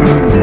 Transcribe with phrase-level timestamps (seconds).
[0.00, 0.37] Thank you.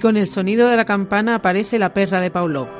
[0.00, 2.79] Y con el sonido de la campana aparece la perra de Paulo.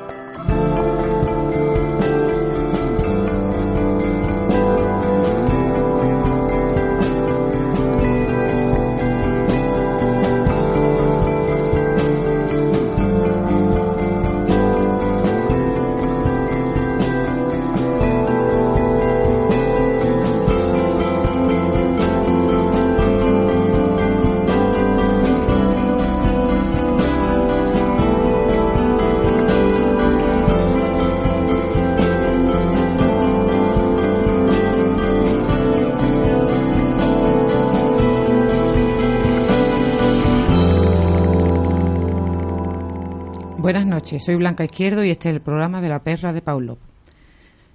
[44.18, 46.78] Soy Blanca Izquierdo y este es el programa de la perra de Paulo.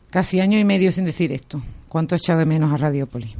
[0.09, 1.61] Casi año y medio sin decir esto.
[1.87, 3.35] ¿Cuánto he echado de menos a Radiópolis?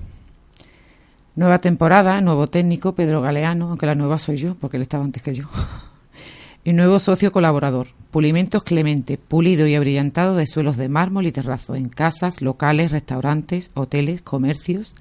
[1.35, 5.22] Nueva temporada, nuevo técnico, Pedro Galeano, aunque la nueva soy yo, porque él estaba antes
[5.22, 5.45] que yo.
[6.63, 11.75] y nuevo socio colaborador, Pulimentos Clemente, pulido y abrillantado de suelos de mármol y terrazo
[11.75, 14.95] en casas, locales, restaurantes, hoteles, comercios.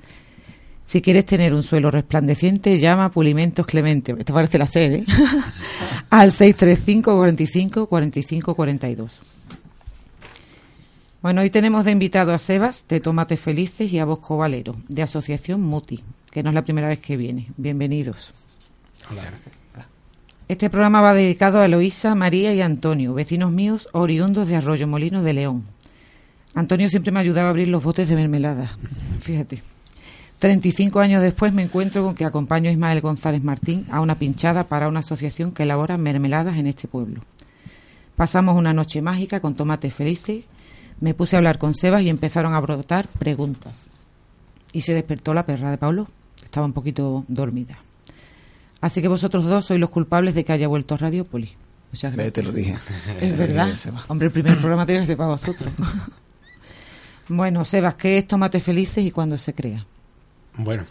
[0.85, 4.15] Si quieres tener un suelo resplandeciente, llama a Pulimentos Clemente.
[4.19, 5.07] Esto parece la serie, ¿eh?
[6.11, 9.21] Al 635 45 45 42.
[11.23, 15.03] Bueno, hoy tenemos de invitado a Sebas de Tomates Felices y a Bosco Valero de
[15.03, 17.49] Asociación Muti, que no es la primera vez que viene.
[17.57, 18.35] Bienvenidos.
[19.11, 19.55] Hola, gracias.
[20.47, 25.23] Este programa va dedicado a Eloísa, María y Antonio, vecinos míos oriundos de Arroyo Molino
[25.23, 25.65] de León.
[26.55, 28.77] Antonio siempre me ayudaba a abrir los botes de mermelada.
[29.21, 29.74] Fíjate.
[30.45, 34.65] 35 años después me encuentro con que acompaño a Ismael González Martín a una pinchada
[34.65, 37.23] para una asociación que elabora mermeladas en este pueblo.
[38.15, 40.45] Pasamos una noche mágica con tomates felices,
[41.01, 43.85] me puse a hablar con Sebas y empezaron a brotar preguntas.
[44.75, 46.09] Y se despertó la perra de Pablo,
[46.43, 47.79] estaba un poquito dormida.
[48.83, 51.55] Así que vosotros dos sois los culpables de que haya vuelto a Radiopolis.
[51.91, 52.35] Muchas gracias.
[52.35, 52.77] Te lo dije.
[53.19, 53.75] Es verdad.
[54.09, 55.73] Hombre, el primer programa tiene que ser para vosotros.
[57.29, 59.87] bueno, Sebas, ¿qué es Tomates Felices y cuándo se crea?
[60.57, 60.85] Bueno,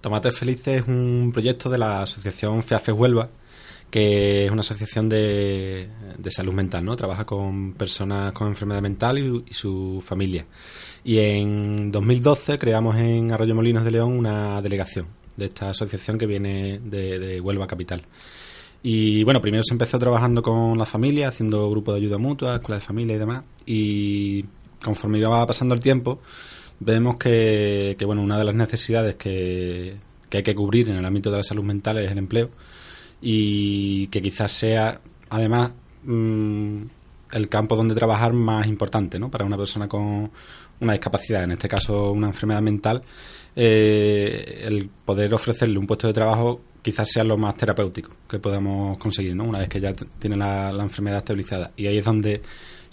[0.00, 3.30] Tomates Felices es un proyecto de la asociación FEAFE Huelva,
[3.88, 5.88] que es una asociación de,
[6.18, 6.96] de, salud mental, ¿no?
[6.96, 10.46] Trabaja con personas con enfermedad mental y, su familia.
[11.04, 16.26] Y en 2012 creamos en Arroyo Molinos de León una delegación de esta asociación que
[16.26, 18.02] viene de, de Huelva Capital.
[18.82, 22.80] Y bueno, primero se empezó trabajando con la familia, haciendo grupos de ayuda mutua, escuela
[22.80, 23.44] de familia y demás.
[23.64, 24.44] Y
[24.82, 26.20] conforme iba pasando el tiempo,
[26.80, 29.96] vemos que, que, bueno, una de las necesidades que,
[30.28, 32.50] que, hay que cubrir en el ámbito de la salud mental es el empleo
[33.20, 35.72] y que quizás sea, además,
[36.04, 36.82] mmm,
[37.32, 39.30] el campo donde trabajar más importante ¿no?
[39.30, 40.30] para una persona con
[40.80, 43.02] una discapacidad, en este caso una enfermedad mental,
[43.56, 48.98] eh, el poder ofrecerle un puesto de trabajo quizás sea lo más terapéutico que podamos
[48.98, 49.44] conseguir, ¿no?
[49.44, 51.72] Una vez que ya tiene la enfermedad estabilizada.
[51.76, 52.42] Y ahí es donde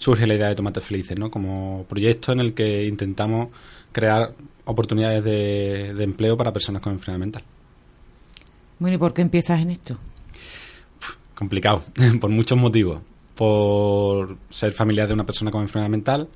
[0.02, 1.30] surge la idea de Tomates Felices, ¿no?
[1.30, 3.48] Como proyecto en el que intentamos
[3.92, 4.34] crear
[4.64, 7.44] oportunidades de, de empleo para personas con enfermedad mental.
[8.80, 9.96] Bueno, ¿y por qué empiezas en esto?
[10.98, 11.84] Uf, complicado,
[12.20, 13.00] por muchos motivos.
[13.36, 16.28] Por ser familiar de una persona con enfermedad mental,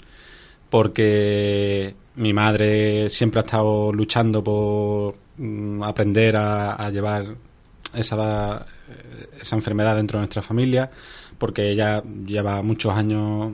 [0.71, 7.35] porque mi madre siempre ha estado luchando por mm, aprender a, a llevar
[7.97, 8.65] esa,
[9.41, 10.91] esa enfermedad dentro de nuestra familia,
[11.39, 13.53] porque ella lleva muchos años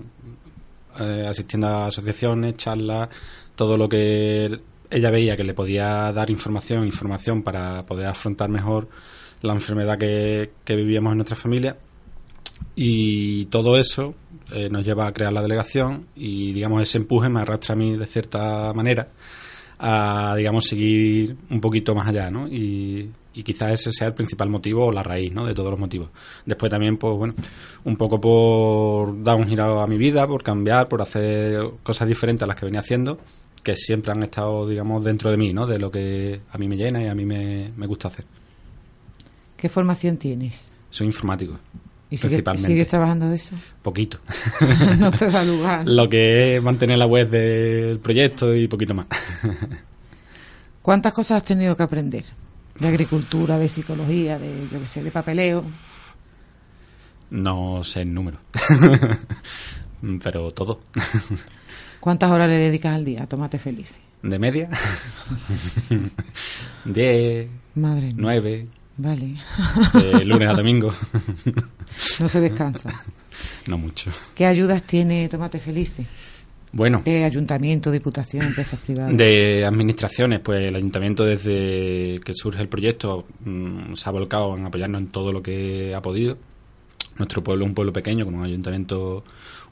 [1.00, 3.08] eh, asistiendo a asociaciones, charlas,
[3.54, 8.88] todo lo que ella veía que le podía dar información, información para poder afrontar mejor
[9.40, 11.76] la enfermedad que, que vivíamos en nuestra familia.
[12.76, 14.14] Y todo eso
[14.52, 17.96] eh, nos lleva a crear la delegación y, digamos, ese empuje me arrastra a mí
[17.96, 19.08] de cierta manera
[19.78, 22.46] a, digamos, seguir un poquito más allá, ¿no?
[22.48, 25.46] Y, y quizás ese sea el principal motivo o la raíz, ¿no?
[25.46, 26.08] De todos los motivos.
[26.46, 27.34] Después también, pues bueno,
[27.84, 32.42] un poco por dar un giro a mi vida, por cambiar, por hacer cosas diferentes
[32.42, 33.18] a las que venía haciendo,
[33.62, 35.66] que siempre han estado, digamos, dentro de mí, ¿no?
[35.66, 38.24] De lo que a mí me llena y a mí me, me gusta hacer.
[39.56, 40.72] ¿Qué formación tienes?
[40.90, 41.58] Soy informático.
[42.10, 42.66] ¿Y sigue- principalmente.
[42.66, 43.54] sigues trabajando de eso?
[43.80, 44.18] Poquito.
[44.98, 45.84] no te da lugar.
[45.88, 49.06] lo que es mantener la web del proyecto y poquito más.
[50.82, 52.24] ¿Cuántas cosas has tenido que aprender?
[52.78, 55.64] De agricultura, de psicología, de, yo qué sé, de papeleo.
[57.30, 58.38] no sé el número.
[60.22, 60.80] Pero todo.
[62.00, 63.98] ¿Cuántas horas le dedicas al día a Tomate Feliz?
[64.22, 64.68] De media.
[66.84, 68.14] 10, Madre mía.
[68.16, 68.66] 9,
[68.96, 69.36] Vale.
[69.94, 70.92] de lunes a domingo.
[72.20, 72.90] no se descansa.
[73.66, 74.10] no mucho.
[74.34, 75.96] ¿Qué ayudas tiene Tomate Feliz?
[76.72, 79.14] Bueno, De ayuntamiento, diputación, empresas privadas.
[79.16, 84.64] de administraciones, pues el ayuntamiento desde que surge el proyecto mm, se ha volcado en
[84.64, 86.38] apoyarnos en todo lo que ha podido.
[87.18, 89.22] Nuestro pueblo es un pueblo pequeño, con un ayuntamiento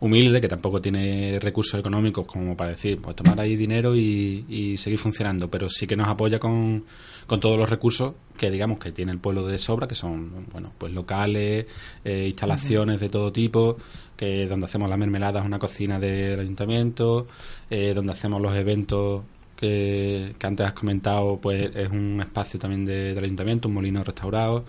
[0.01, 4.77] humilde, que tampoco tiene recursos económicos como para decir, pues tomar ahí dinero y, y
[4.79, 6.85] seguir funcionando, pero sí que nos apoya con,
[7.27, 10.73] con todos los recursos que digamos que tiene el pueblo de sobra, que son, bueno,
[10.79, 11.67] pues locales,
[12.05, 13.77] eh, instalaciones de todo tipo,
[14.17, 17.27] que donde hacemos las mermeladas, una cocina del ayuntamiento,
[17.69, 19.23] eh, donde hacemos los eventos
[19.55, 24.03] que, que antes has comentado, pues es un espacio también de- del ayuntamiento, un molino
[24.03, 24.65] restaurado,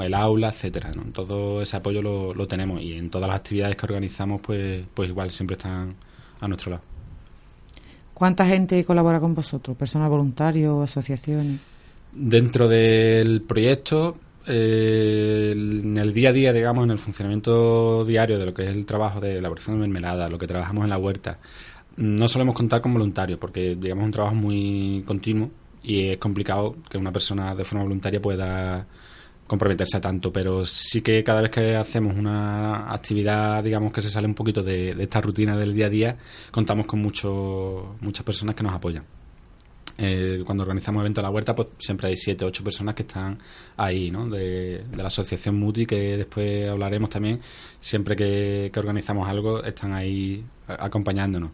[0.00, 0.92] el aula, etcétera.
[0.94, 1.02] ¿no?
[1.12, 5.08] Todo ese apoyo lo, lo tenemos y en todas las actividades que organizamos, pues, pues
[5.08, 5.94] igual siempre están
[6.40, 6.82] a nuestro lado.
[8.14, 9.76] ¿Cuánta gente colabora con vosotros?
[9.76, 11.60] ¿Personal voluntario, asociaciones?
[12.12, 14.16] Dentro del proyecto,
[14.46, 18.68] eh, en el día a día, digamos, en el funcionamiento diario de lo que es
[18.68, 21.38] el trabajo de elaboración de mermelada, lo que trabajamos en la huerta,
[21.96, 25.50] no solemos contar con voluntarios porque, digamos, es un trabajo muy continuo
[25.82, 28.86] y es complicado que una persona de forma voluntaria pueda
[29.46, 34.10] comprometerse a tanto, pero sí que cada vez que hacemos una actividad, digamos, que se
[34.10, 36.16] sale un poquito de, esta rutina del día a día,
[36.50, 39.04] contamos con mucho, muchas personas que nos apoyan.
[39.98, 43.38] Eh, cuando organizamos eventos en la huerta, pues siempre hay siete, ocho personas que están
[43.76, 44.26] ahí, ¿no?
[44.28, 47.38] De, la asociación Muti, que después hablaremos también.
[47.78, 51.50] Siempre que, organizamos algo, están ahí acompañándonos.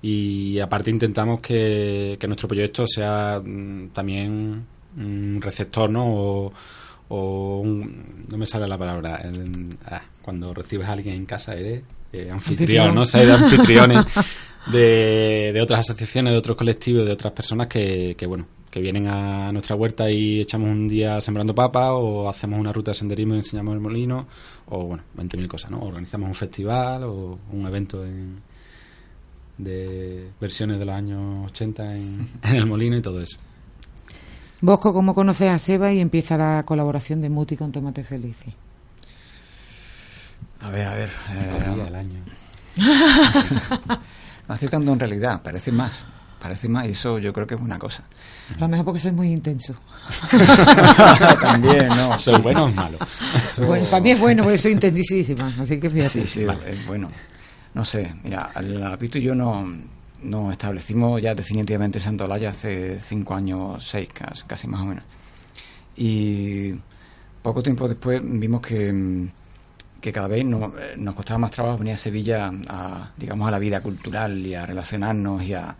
[0.00, 4.64] Y aparte intentamos que, nuestro proyecto sea mm, también
[4.96, 6.04] un receptor, ¿no?
[6.06, 6.52] O,
[7.08, 9.20] o un- no me sale la palabra.
[9.24, 11.82] en- ah, cuando recibes a alguien en casa eres
[12.12, 12.94] eh, anfitrión.
[12.94, 13.04] ¿no?
[13.04, 14.04] Ser de anfitriones
[14.70, 19.06] de, de otras asociaciones, de otros colectivos, de otras personas que, que, bueno, que vienen
[19.08, 23.34] a nuestra huerta y echamos un día sembrando papas o hacemos una ruta de senderismo
[23.34, 24.26] y enseñamos el molino
[24.66, 25.80] o, bueno, 20.000 cosas, ¿no?
[25.82, 28.40] Organizamos un festival o un evento en-
[29.58, 33.36] de versiones de los años 80 en, en el molino y todo eso.
[34.62, 38.44] Bosco, ¿cómo conoces a Seba y empieza la colaboración de Muti con Tomate Feliz?
[40.60, 41.10] A ver, a ver.
[41.32, 42.20] El Eh, del año.
[44.48, 46.06] no hace tanto en realidad, parece más.
[46.40, 48.04] Parece más y eso yo creo que es una cosa.
[48.56, 49.74] A lo mejor porque soy muy intenso.
[51.40, 52.16] También, ¿no?
[52.18, 52.98] ¿Soy bueno o es malo?
[53.44, 56.20] Eso- Bueno, para mí es bueno porque soy intensísima, así que fíjate.
[56.22, 57.08] Sí, sí, es bueno.
[57.74, 59.66] No sé, mira, la Pito y yo no,
[60.22, 64.84] nos establecimos ya definitivamente en Santo Olaya hace cinco años, seis, casi, casi más o
[64.84, 65.04] menos.
[65.96, 66.74] Y
[67.42, 69.28] poco tiempo después vimos que, mm,
[70.00, 73.58] que cada vez eh, nos costaba más trabajo venir a Sevilla a, digamos, a la
[73.58, 75.76] vida cultural y a relacionarnos y a...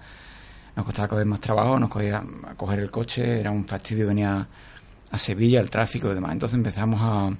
[0.74, 4.24] Nos costaba vez más trabajo, nos cogía a coger el coche, era un fastidio venir
[4.24, 4.48] a,
[5.10, 6.32] a Sevilla, el tráfico y demás.
[6.32, 7.30] Entonces empezamos a,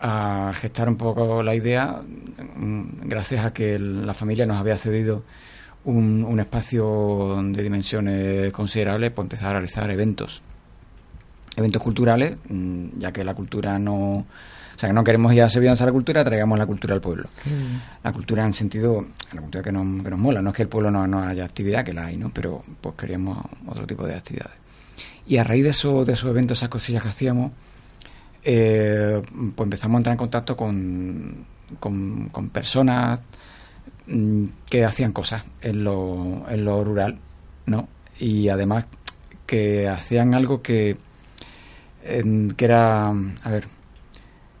[0.00, 5.24] a gestar un poco la idea, mm, gracias a que la familia nos había cedido
[5.84, 10.42] un, un espacio de dimensiones considerables, pues empezar a realizar eventos.
[11.56, 14.26] Eventos culturales, mm, ya que la cultura no.
[14.76, 17.00] O sea, que no queremos ir a Sevilla a la cultura, traigamos la cultura al
[17.00, 17.28] pueblo.
[17.44, 17.80] Bien.
[18.02, 20.68] La cultura en sentido, la cultura que nos, que nos mola, no es que el
[20.68, 22.30] pueblo no, no haya actividad, que la hay, ¿no?
[22.30, 24.54] Pero pues queríamos otro tipo de actividades.
[25.26, 27.52] Y a raíz de, eso, de esos eventos, esas cosillas que hacíamos,
[28.42, 29.22] eh,
[29.54, 31.46] pues empezamos a entrar en contacto con,
[31.78, 33.43] con, con personas mm,
[34.68, 37.18] que hacían cosas en lo, en lo rural,
[37.66, 37.88] ¿no?
[38.18, 38.86] Y además
[39.46, 40.96] que hacían algo que,
[42.02, 43.64] que era, a ver,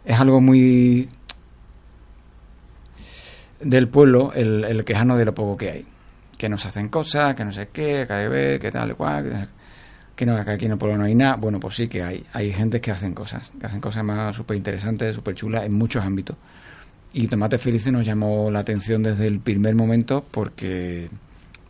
[0.04, 1.08] es algo muy
[3.60, 5.86] del pueblo el, el quejarnos de lo poco que hay.
[6.38, 9.24] Que nos hacen cosas, que no sé qué, que que tal cual.
[9.24, 9.64] que-
[10.16, 11.34] que no, que aquí en el pueblo no hay nada.
[11.34, 12.24] Bueno, pues sí que hay.
[12.32, 16.04] Hay gente que hacen cosas, que hacen cosas más súper interesantes, súper chulas en muchos
[16.04, 16.36] ámbitos.
[17.14, 21.08] Y Tomate Felices nos llamó la atención desde el primer momento porque,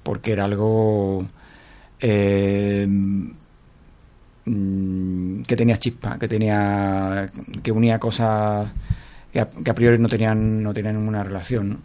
[0.02, 1.22] porque era algo
[2.00, 2.86] eh,
[4.46, 7.30] mm, que tenía chispa, que tenía
[7.62, 8.70] que unía cosas
[9.32, 11.78] que a, priori no tenían no tenían ninguna relación.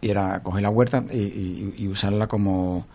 [0.00, 2.86] Y era coger la huerta y, y- y usarla como,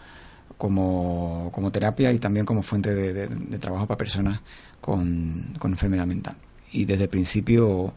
[0.58, 4.42] como, como terapia y también como fuente de trabajo para personas
[4.80, 6.36] con, con enfermedad mental.
[6.72, 7.94] Y desde el principio,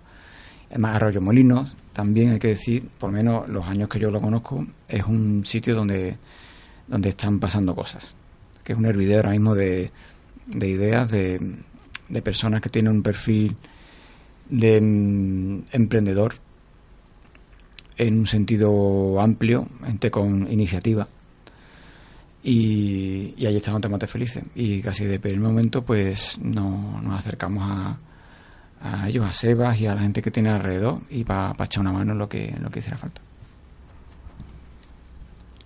[0.72, 4.22] además Arroyo Molinos, también hay que decir, por lo menos los años que yo lo
[4.22, 6.16] conozco, es un sitio donde,
[6.88, 8.14] donde están pasando cosas.
[8.64, 9.90] Que es un hervidero ahora mismo de,
[10.46, 11.56] de ideas de,
[12.08, 13.54] de personas que tienen un perfil
[14.48, 16.36] de mm, emprendedor
[17.98, 21.06] en un sentido amplio, gente con iniciativa.
[22.42, 24.42] Y, y ahí estaban Tomates Felices.
[24.54, 27.98] Y casi de primer momento, pues no, nos acercamos a,
[28.82, 31.92] a ellos, a Sebas y a la gente que tiene alrededor y para echar una
[31.92, 33.20] mano en lo que, en lo que hiciera falta.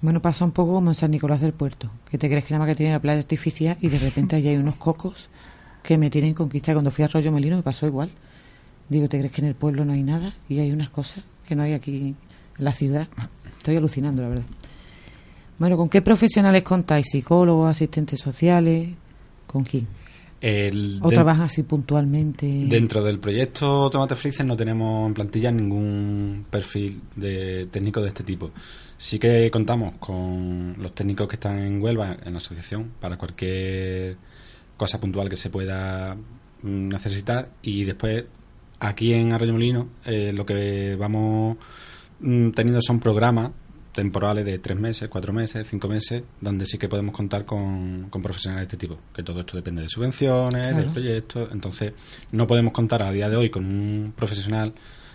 [0.03, 2.65] Bueno, pasa un poco como en San Nicolás del Puerto, que te crees que nada
[2.65, 5.31] más que tiene la playa artificial y de repente allí hay unos cocos
[5.83, 6.73] que me tienen conquista.
[6.75, 8.11] Cuando fui a Arroyo Molino me pasó igual.
[8.89, 10.33] Digo, ¿te crees que en el pueblo no hay nada?
[10.49, 12.15] Y hay unas cosas que no hay aquí
[12.59, 13.09] en la ciudad.
[13.59, 14.45] Estoy alucinando, la verdad.
[15.59, 17.07] Bueno, ¿con qué profesionales contáis?
[17.11, 18.91] ¿Psicólogos, asistentes sociales?
[19.47, 19.87] ¿Con quién?
[20.41, 22.47] El- ¿O den- trabajan así puntualmente?
[22.69, 28.23] Dentro del proyecto Tomate Felices no tenemos en plantilla ningún perfil de técnico de este
[28.23, 28.51] tipo.
[28.99, 34.17] Sí que contamos con los técnicos que están en Huelva, en la asociación, para cualquier
[34.77, 36.15] cosa puntual que se pueda
[36.63, 37.51] mm, necesitar.
[37.63, 38.25] Y después,
[38.81, 41.57] aquí en Arroyo Molino, eh, lo que vamos
[42.21, 43.51] mm, teniendo son programas
[43.97, 48.23] temporales de tres meses, cuatro meses, cinco meses, donde sí que podemos contar con, con
[48.23, 49.01] profesionales de este tipo.
[49.13, 50.83] Que todo esto depende de subvenciones, Claro.
[50.87, 51.49] de proyectos.
[51.51, 51.93] Entonces,
[52.31, 54.73] no podemos contar a día de hoy con un profesional,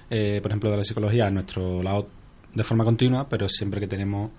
[0.10, 2.10] eh, por ejemplo, de la psicología a nuestro lado
[2.54, 4.32] de forma continua, pero siempre que tenemos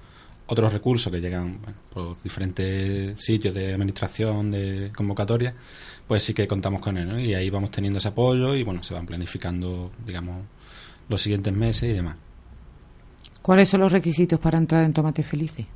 [0.47, 5.55] otros recursos que llegan bueno, por diferentes sitios de administración, de convocatoria,
[6.07, 7.19] pues sí que contamos con él, ¿no?
[7.19, 10.45] Y ahí vamos teniendo ese apoyo y bueno, se van planificando, digamos,
[11.09, 12.17] los siguientes meses y demás.
[13.43, 15.67] ¿Cuáles son los requisitos para entrar en Tomates Felices?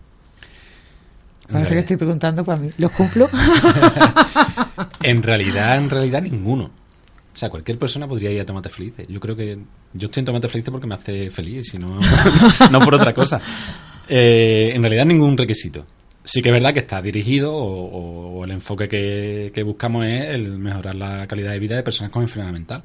[1.50, 2.70] Parece que estoy preguntando para mí.
[2.78, 3.28] ¿Los cumplo?
[5.02, 6.64] En realidad, en realidad ninguno.
[6.64, 9.06] O sea, cualquier persona podría ir a Tomate Felices.
[9.08, 9.58] Yo creo que
[9.92, 11.87] yo estoy en Tomate Felices porque me hace feliz, y no,
[12.70, 13.40] no por otra cosa.
[14.08, 15.87] Eh, en realidad ningún requisito.
[16.25, 20.06] Sí que es verdad que está dirigido o, o- o el enfoque que, que buscamos
[20.06, 22.82] es el mejorar la calidad de vida de personas con enfermedad mental.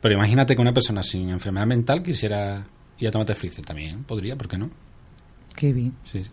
[0.00, 2.66] Pero imagínate que una persona sin enfermedad mental quisiera
[3.04, 3.64] ir a Tomate Felices.
[3.64, 4.70] También podría, ¿por qué no?
[5.56, 5.94] Qué bien.
[6.04, 6.24] Sí.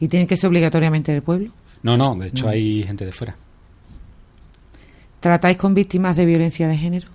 [0.00, 1.50] ¿Y tiene que ser obligatoriamente del pueblo?
[1.82, 2.50] No, no, de hecho No.
[2.50, 3.36] hay gente de fuera.
[5.20, 7.08] ¿Tratáis con víctimas de violencia de género?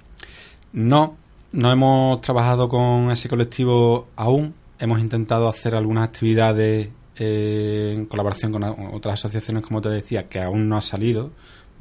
[0.73, 1.15] No,
[1.51, 4.53] no hemos trabajado con ese colectivo aún.
[4.79, 10.39] Hemos intentado hacer algunas actividades eh, en colaboración con otras asociaciones, como te decía, que
[10.41, 11.31] aún no ha salido.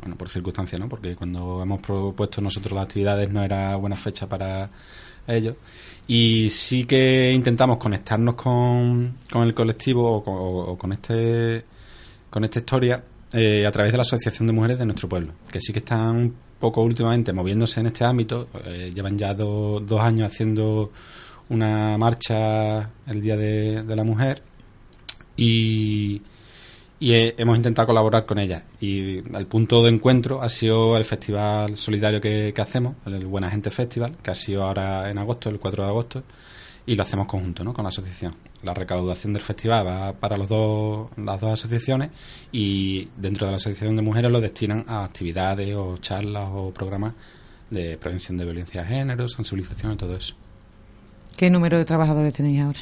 [0.01, 0.89] Bueno, por circunstancias, ¿no?
[0.89, 4.71] Porque cuando hemos propuesto nosotros las actividades no era buena fecha para
[5.27, 5.57] ellos.
[6.11, 11.65] Y sí que intentamos conectarnos con, con el colectivo o con, este
[12.31, 15.61] con esta historia eh, a través de la Asociación de Mujeres de nuestro pueblo, que
[15.61, 18.49] sí que están un poco últimamente moviéndose en este ámbito.
[18.65, 20.91] eh, llevan ya do- dos años haciendo
[21.51, 24.43] una marcha el Día de la Mujer
[25.37, 26.23] y,
[27.01, 28.63] y eh, hemos intentado colaborar con ellas.
[28.81, 33.51] Y el punto de encuentro ha sido el festival solidario que, que hacemos, el Buena
[33.51, 36.23] Gente Festival, que ha sido ahora en agosto, el 4 de agosto,
[36.87, 37.75] y lo hacemos conjunto ¿no?
[37.75, 38.35] con la asociación.
[38.63, 42.11] La recaudación del festival va para los dos, las dos asociaciones
[42.51, 47.13] y dentro de la asociación de mujeres lo destinan a actividades o charlas o programas
[47.71, 50.35] de prevención de violencia de género, sensibilización y todo eso.
[51.37, 52.81] ¿Qué número de trabajadores tenéis ahora?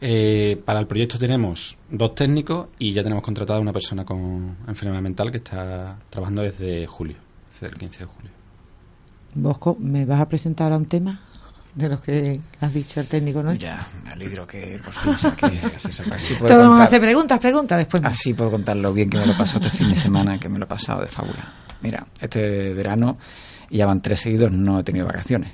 [0.00, 5.02] Eh, para el proyecto tenemos dos técnicos y ya tenemos contratada una persona con enfermedad
[5.02, 7.16] mental que está trabajando desde julio,
[7.52, 8.30] desde el 15 de julio.
[9.34, 11.20] Bosco, ¿me vas a presentar ahora un tema
[11.74, 13.66] de los que has dicho el técnico nuestro?
[13.68, 16.86] Ya, me alegro que por fin saque- así saca- así puedo Todos vamos a contar-
[16.86, 18.02] hacer preguntas, preguntas después.
[18.02, 18.12] más.
[18.12, 20.48] Así puedo contar lo bien que me lo he pasado este fin de semana, que
[20.48, 21.52] me lo he pasado de fábula.
[21.82, 23.18] Mira, este verano,
[23.68, 25.52] y ya van tres seguidos, no he tenido vacaciones.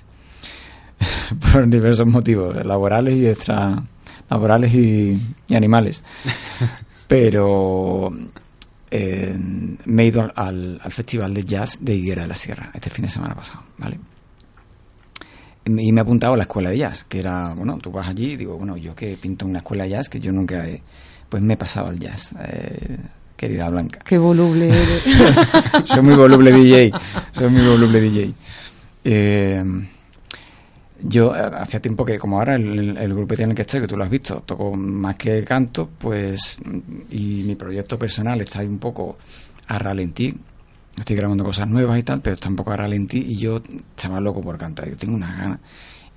[1.53, 3.83] Por diversos motivos, laborales y extra
[4.31, 6.03] laborales y, y animales.
[7.07, 8.11] Pero
[8.91, 9.37] eh,
[9.85, 12.91] me he ido al, al- al Festival de Jazz de Higuera de la Sierra este
[12.91, 13.99] fin de semana pasado, ¿vale?
[15.67, 18.33] Y me he apuntado a la escuela de jazz, que era, bueno, tú vas allí
[18.33, 20.83] y digo, bueno, yo que pinto en una escuela de jazz, que yo nunca he,
[21.31, 22.35] pues me he pasado al jazz.
[22.49, 22.99] Eh,
[23.35, 24.01] querida Blanca.
[24.05, 25.03] Qué voluble eres.
[25.87, 26.93] soy muy voluble DJ.
[27.33, 28.35] Soy muy voluble DJ.
[29.05, 29.63] Eh,
[31.07, 33.97] yo eh, hacía tiempo que, como ahora, el, grupo en el que estoy, que tú
[33.97, 36.59] lo has visto, toco más que canto, pues,
[37.11, 39.17] y mi proyecto personal está ahí un poco
[39.69, 40.35] a ralentí.
[40.99, 43.61] Estoy grabando cosas nuevas y tal, pero está un poco a ralentí y yo
[43.97, 45.59] estaba loco por cantar, yo tengo unas ganas.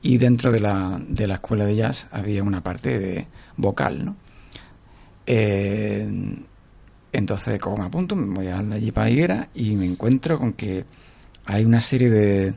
[0.01, 3.27] Y dentro de la, de la escuela de jazz había una parte de
[3.57, 4.15] vocal, ¿no?
[5.25, 6.07] Eh,
[7.11, 10.85] entonces, como me apunto, me voy a allí para Higuera y me encuentro con que
[11.45, 12.53] hay una serie de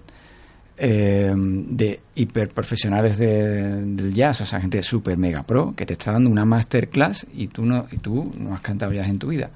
[0.82, 6.12] eh, de hiperprofesionales de, del jazz, o sea, gente super mega pro, que te está
[6.12, 9.50] dando una masterclass y tú no, y tú no has cantado jazz en tu vida.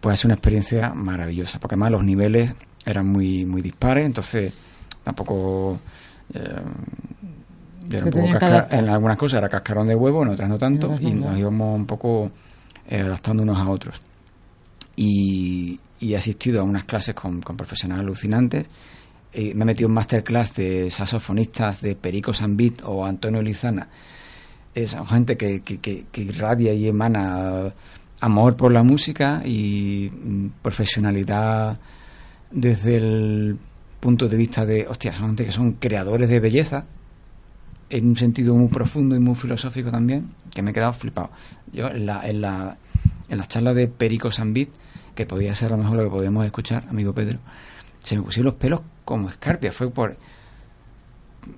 [0.00, 2.52] Pues es una experiencia maravillosa, porque además los niveles
[2.84, 4.52] eran muy, muy dispares, entonces
[5.04, 5.78] tampoco...
[6.34, 6.62] Eh,
[7.90, 11.86] en algunas cosas era cascarón de huevo, en otras no tanto, y nos íbamos un
[11.86, 12.32] poco
[12.88, 14.00] eh, adaptando unos a otros.
[14.96, 18.66] Y, he asistido a unas clases con, con profesionales alucinantes
[19.32, 23.88] eh, me he metido en masterclass de saxofonistas de Perico Sambit o Antonio Lizana.
[24.74, 27.74] Es gente que, que, irradia y emana
[28.20, 31.78] amor por la música y mm, profesionalidad
[32.50, 33.58] desde el
[34.00, 36.84] punto de vista de, hostia, son gente que son creadores de belleza,
[37.90, 41.30] en un sentido muy profundo y muy filosófico también, que me he quedado flipado.
[41.72, 42.78] Yo en la, en la,
[43.28, 44.70] en la charla de Perico Sambit,
[45.14, 47.40] que podía ser a lo mejor lo que podíamos escuchar, amigo Pedro,
[48.00, 49.72] se me pusieron los pelos como escarpia.
[49.72, 50.18] Fue por.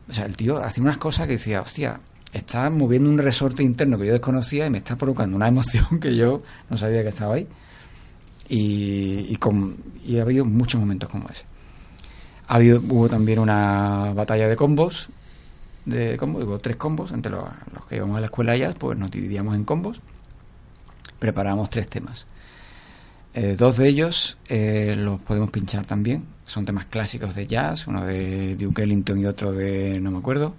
[0.08, 2.00] O sea, el tío hacía unas cosas que decía, hostia,
[2.32, 6.14] está moviendo un resorte interno que yo desconocía y me está provocando una emoción que
[6.14, 7.48] yo no sabía que estaba ahí.
[8.48, 11.44] Y, y, con, y ha habido muchos momentos como ese.
[12.46, 15.10] Ha habido, hubo también una batalla de combos,
[15.86, 17.44] de combos, hubo tres combos, entre los,
[17.88, 20.00] que íbamos a la escuela ya, pues nos dividíamos en combos,
[21.18, 22.26] preparábamos tres temas.
[23.34, 26.24] Eh, dos de ellos eh, los podemos pinchar también.
[26.50, 30.56] Son temas clásicos de jazz, uno de Duke Ellington y otro de no me acuerdo.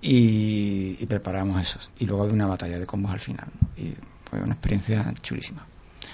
[0.00, 1.90] Y, preparamos esos.
[1.98, 3.48] Y luego hay una batalla de combos al final.
[3.76, 3.94] Y
[4.30, 5.66] fue una experiencia chulísima.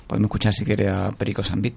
[0.06, 1.74] Podemos escuchar si quiere a Perico Sambit.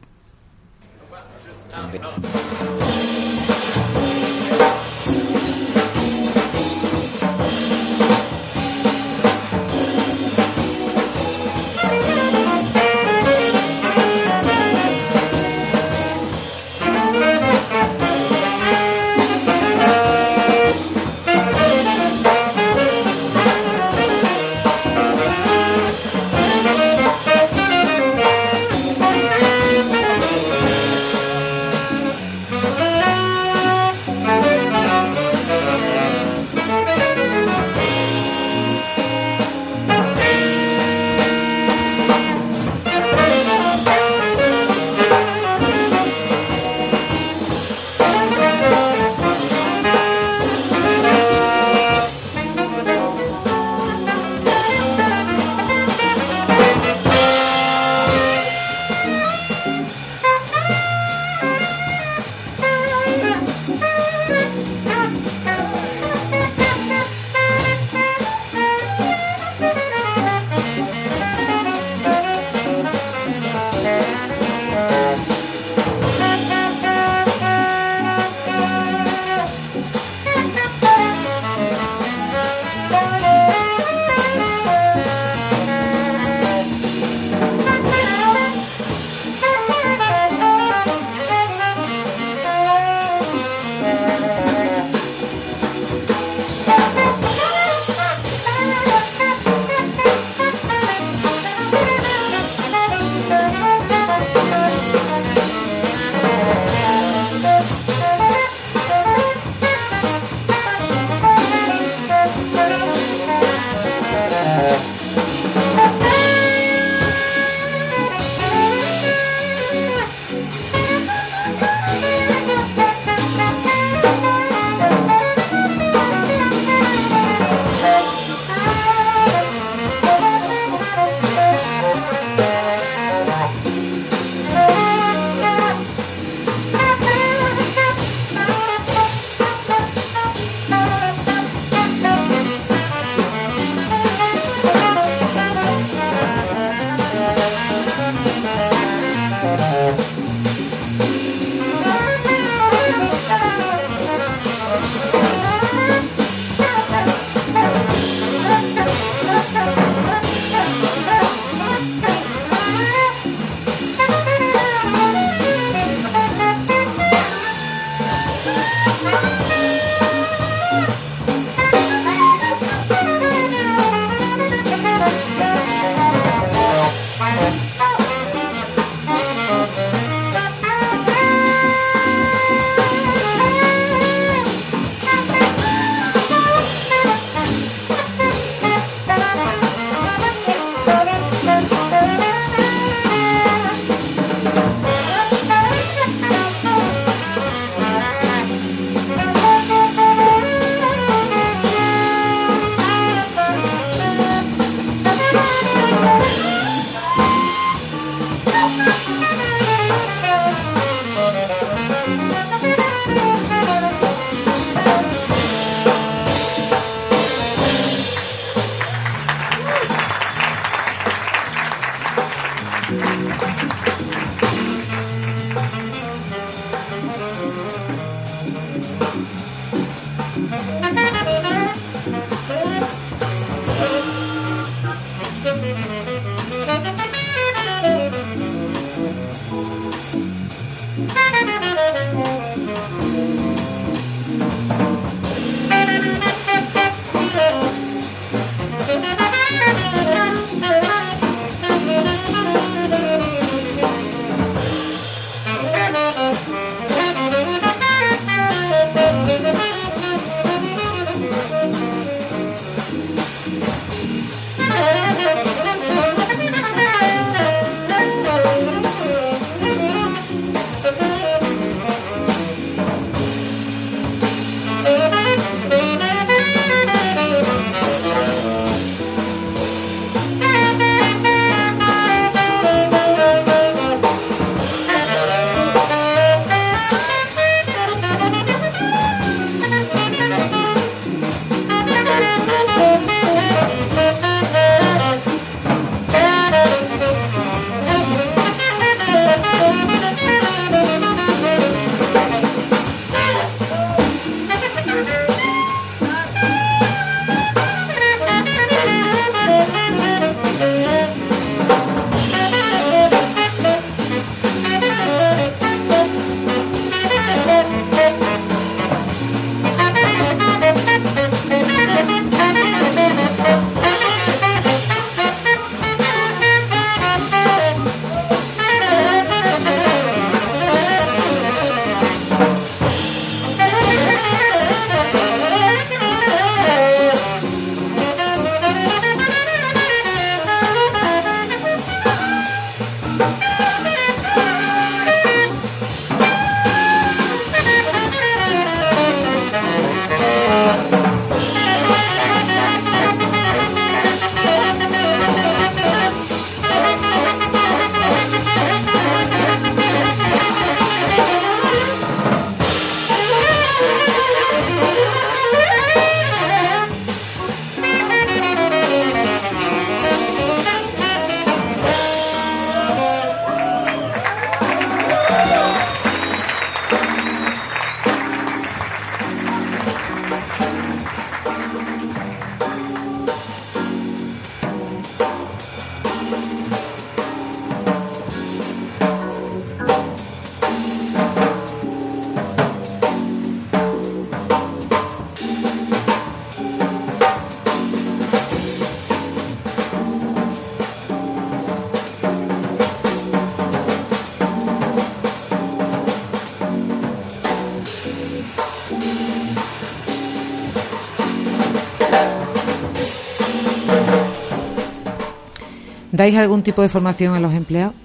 [416.21, 417.95] ¿Dais algún tipo de formación a los empleados?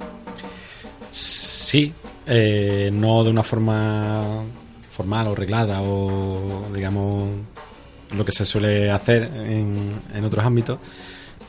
[1.10, 1.92] Sí,
[2.26, 4.42] eh, no de una forma
[4.90, 7.28] formal o reglada o digamos
[8.16, 10.78] lo que se suele hacer en, otros ámbitos,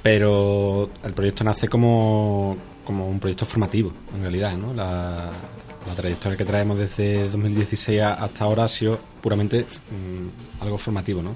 [0.04, 4.74] pero el proyecto nace como, como un proyecto formativo, en realidad, ¿no?
[4.74, 5.32] La,
[5.88, 11.34] la trayectoria que traemos desde 2016 hasta ahora ha sido puramente mm, algo formativo, ¿no?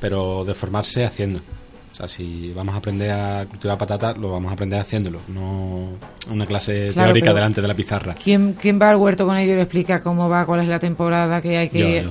[0.00, 1.42] Pero de formarse haciendo.
[1.90, 5.88] O sea, si vamos a aprender a cultivar patatas, lo vamos a aprender haciéndolo, no
[6.30, 8.14] una clase Claro, teórica delante de la pizarra.
[8.14, 10.78] ¿Quién, ¿Quién va al huerto con ellos y le explica cómo va, cuál es la
[10.78, 12.02] temporada que hay que...
[12.04, 12.10] Yo,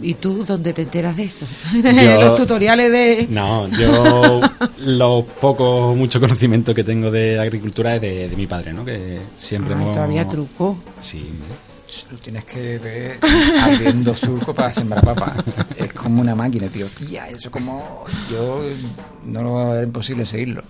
[0.00, 1.44] ¿Y tú dónde te enteras de eso?
[1.74, 3.26] Yo- los tutoriales de...
[3.30, 4.40] No, yo
[4.86, 8.84] lo poco o mucho conocimiento que tengo de agricultura es de, de mi padre, ¿no?
[8.84, 9.92] Que siempre hemos...
[9.92, 10.78] todavía truco.
[11.00, 11.28] Sí,
[12.10, 13.18] Lo tienes que ver
[13.62, 15.44] abriendo surco para sembrar papas.
[15.76, 16.86] Es como una máquina, tío.
[16.86, 18.04] Tía, eso como...
[18.30, 18.62] Yo
[19.24, 20.62] no lo va a ver imposible seguirlo.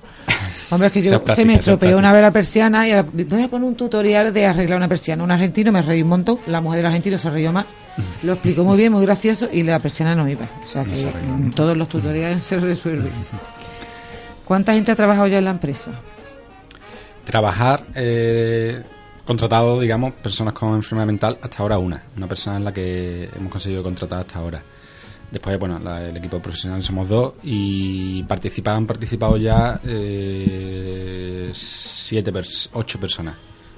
[0.70, 2.92] Hombre, es que yo se me estropeó una vez la persiana y
[3.24, 5.22] voy a poner un tutorial de arreglar una persiana.
[5.22, 7.66] Un argentino me reí un montón, la mujer del argentino se rió más,
[8.22, 10.48] lo explicó muy bien, muy gracioso y la persiana no iba.
[10.62, 11.12] O sea que se
[11.54, 13.12] todos los tutoriales se resuelven.
[14.44, 15.92] ¿Cuánta gente ha trabajado ya en la empresa?
[17.24, 18.82] trabajar eh,
[19.24, 22.02] contratado, digamos, personas con enfermedad mental, hasta ahora una.
[22.16, 24.62] Una persona es la que hemos conseguido contratar hasta ahora.
[25.30, 32.32] Después, bueno, la- el equipo profesional somos dos y participan, han participado ya eh, siete,
[32.32, 33.34] pers- ocho personas.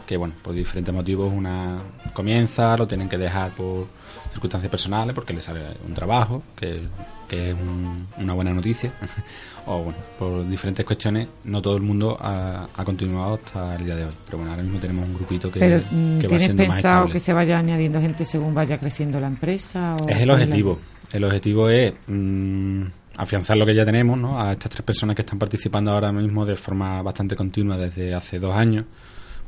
[0.06, 1.78] Que, bueno, por diferentes motivos, una
[2.12, 3.86] comienza, lo tienen que dejar por
[4.30, 6.82] circunstancias personales, porque le sale un trabajo, que,
[7.28, 8.92] que es un- una buena noticia.
[9.66, 13.96] o, bueno, por diferentes cuestiones, no todo el mundo ha, ha continuado hasta el día
[13.96, 14.14] de hoy.
[14.24, 16.74] Pero bueno, ahora mismo tenemos un grupito que, Pero mm, que va ¿tienes siendo más
[16.76, 17.12] pensado estable.
[17.12, 19.96] que se vaya añadiendo gente según vaya creciendo la empresa?
[20.00, 20.78] o Es el la- objetivo.
[21.12, 22.82] El objetivo es mm,
[23.16, 24.40] afianzar lo que ya tenemos, ¿no?
[24.40, 28.38] A estas tres personas que están participando ahora mismo de forma bastante continua desde hace
[28.40, 28.84] dos años,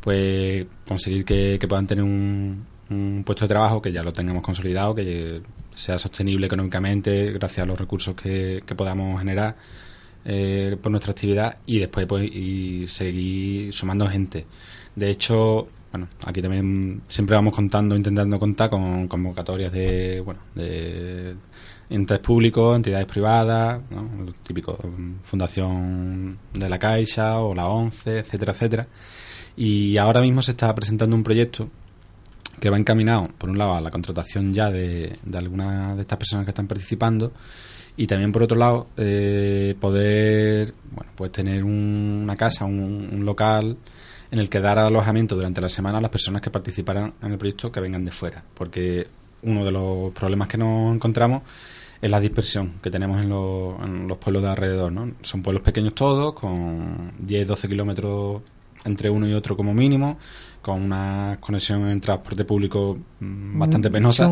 [0.00, 4.42] pues conseguir que, que puedan tener un, un puesto de trabajo que ya lo tengamos
[4.42, 9.56] consolidado, que sea sostenible económicamente gracias a los recursos que, podamos generar
[10.24, 14.46] eh, por nuestra actividad y después pues y seguir sumando gente.
[14.94, 21.34] De hecho, bueno, aquí también siempre vamos contando, intentando contar con convocatorias de, bueno, de
[21.90, 24.78] entes públicos, entidades privadas, lo típico,
[25.22, 28.86] Fundación de la Caixa o la ONCE, etcétera, etcétera.
[29.56, 31.68] Y ahora mismo se está presentando un proyecto
[32.58, 36.18] que va encaminado, por un lado, a la contratación ya de, de algunas de estas
[36.18, 37.32] personas que están participando
[37.96, 43.24] y también, por otro lado, eh, poder bueno, pues tener un- una casa, un, un
[43.24, 43.76] local
[44.30, 47.38] en el que dar alojamiento durante la semana a las personas que participarán en el
[47.38, 48.44] proyecto que vengan de fuera.
[48.54, 49.06] Porque
[49.42, 51.42] uno de los problemas que nos encontramos
[52.00, 54.92] es la dispersión que tenemos en, los- en los pueblos de alrededor.
[54.92, 55.10] ¿no?
[55.22, 58.42] Son pueblos pequeños todos, con 10-12 kilómetros
[58.84, 60.18] entre uno y otro como mínimo,
[60.68, 64.30] con una conexión en transporte público mm, bastante penosa.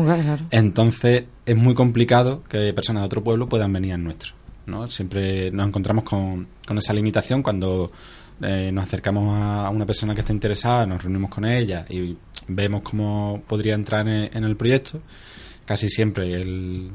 [0.51, 4.33] Entonces es muy complicado que personas de otro pueblo puedan venir al nuestro.
[4.67, 4.87] ¿no?
[4.87, 7.91] Siempre nos encontramos con, con esa limitación cuando
[8.39, 12.15] eh, nos acercamos a una persona que está interesada, nos reunimos con ella y
[12.47, 15.01] vemos cómo podría entrar en, en el proyecto.
[15.65, 16.91] Casi siempre el,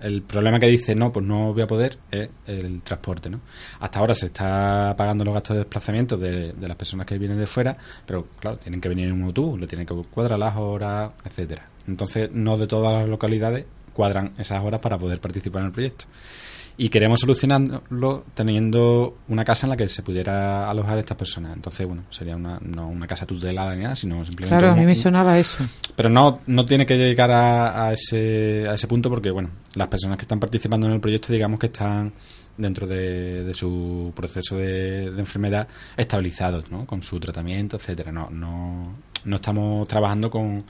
[0.00, 3.30] el problema que dice no, pues no voy a poder es el transporte.
[3.30, 3.40] ¿no?
[3.80, 7.38] Hasta ahora se está pagando los gastos de desplazamiento de, de las personas que vienen
[7.38, 10.56] de fuera, pero claro, tienen que venir en un autobús, le tienen que cuadrar las
[10.56, 11.68] horas, etcétera.
[11.86, 16.04] Entonces, no de todas las localidades cuadran esas horas para poder participar en el proyecto.
[16.78, 21.54] Y queremos solucionarlo teniendo una casa en la que se pudiera alojar a estas personas.
[21.54, 24.58] Entonces, bueno, sería una, no una casa tutelada ni nada, sino simplemente.
[24.58, 25.64] Claro, a mí me sonaba eso.
[25.96, 29.88] pero no, no tiene que llegar a, a ese, a ese punto porque, bueno, las
[29.88, 32.12] personas que están participando en el proyecto, digamos que están
[32.58, 36.86] dentro de, de su proceso de, de enfermedad estabilizados, ¿no?
[36.86, 38.12] Con su tratamiento, etcétera.
[38.12, 40.64] No, no, no estamos trabajando con,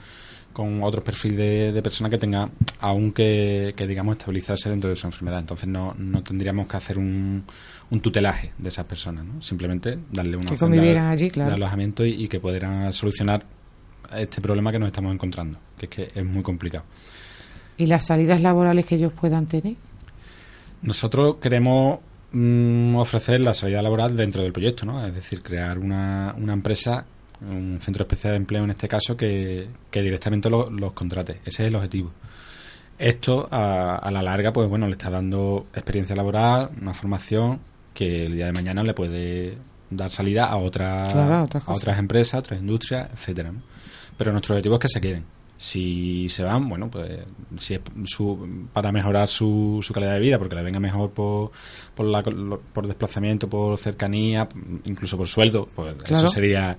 [0.57, 5.05] con otro perfil de, de persona que tenga aún que, digamos, estabilizarse dentro de su
[5.05, 5.37] enfermedad.
[5.39, 7.43] Entonces no, no tendríamos que hacer un,
[7.91, 9.39] un tutelaje de esas personas, ¿no?
[9.39, 11.51] Simplemente darle una Que opción de- convivieran allí, claro.
[11.51, 13.45] de alojamiento y, y que pudieran solucionar
[14.17, 16.85] este problema que nos estamos encontrando, que es que es muy complicado.
[17.77, 19.75] ¿Y las salidas laborales que ellos puedan tener?
[20.81, 21.99] Nosotros queremos
[22.31, 25.05] mm, ofrecer la salida laboral dentro del proyecto, ¿no?
[25.05, 27.05] Es decir, crear una, una empresa,
[27.41, 31.33] un centro especial de empleo en este caso, que, que directamente lo- los contrate.
[31.45, 32.11] Ese es el objetivo.
[32.97, 37.59] Esto, a, a la larga, pues bueno, le está dando experiencia laboral, una formación
[37.93, 39.57] que el día de mañana le puede
[39.89, 41.81] dar salida a, otra, Claro, a otras a cosas.
[41.83, 43.51] otras empresas, a otras industrias, etcétera.
[43.51, 43.61] ¿no?
[44.17, 45.23] Pero nuestro objetivo es que se queden,
[45.57, 47.19] Si se van, bueno, pues
[47.57, 51.51] si es su, para mejorar su, su calidad de vida, porque le venga mejor por,
[51.93, 54.49] por, la, por desplazamiento, por cercanía,
[54.85, 56.77] incluso por sueldo, pues eso sería,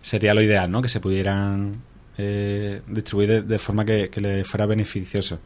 [0.00, 0.82] sería lo ideal, ¿no?
[0.82, 1.76] Que se pudieran
[2.18, 5.38] eh, distribuir de, forma que, que le fuera beneficioso.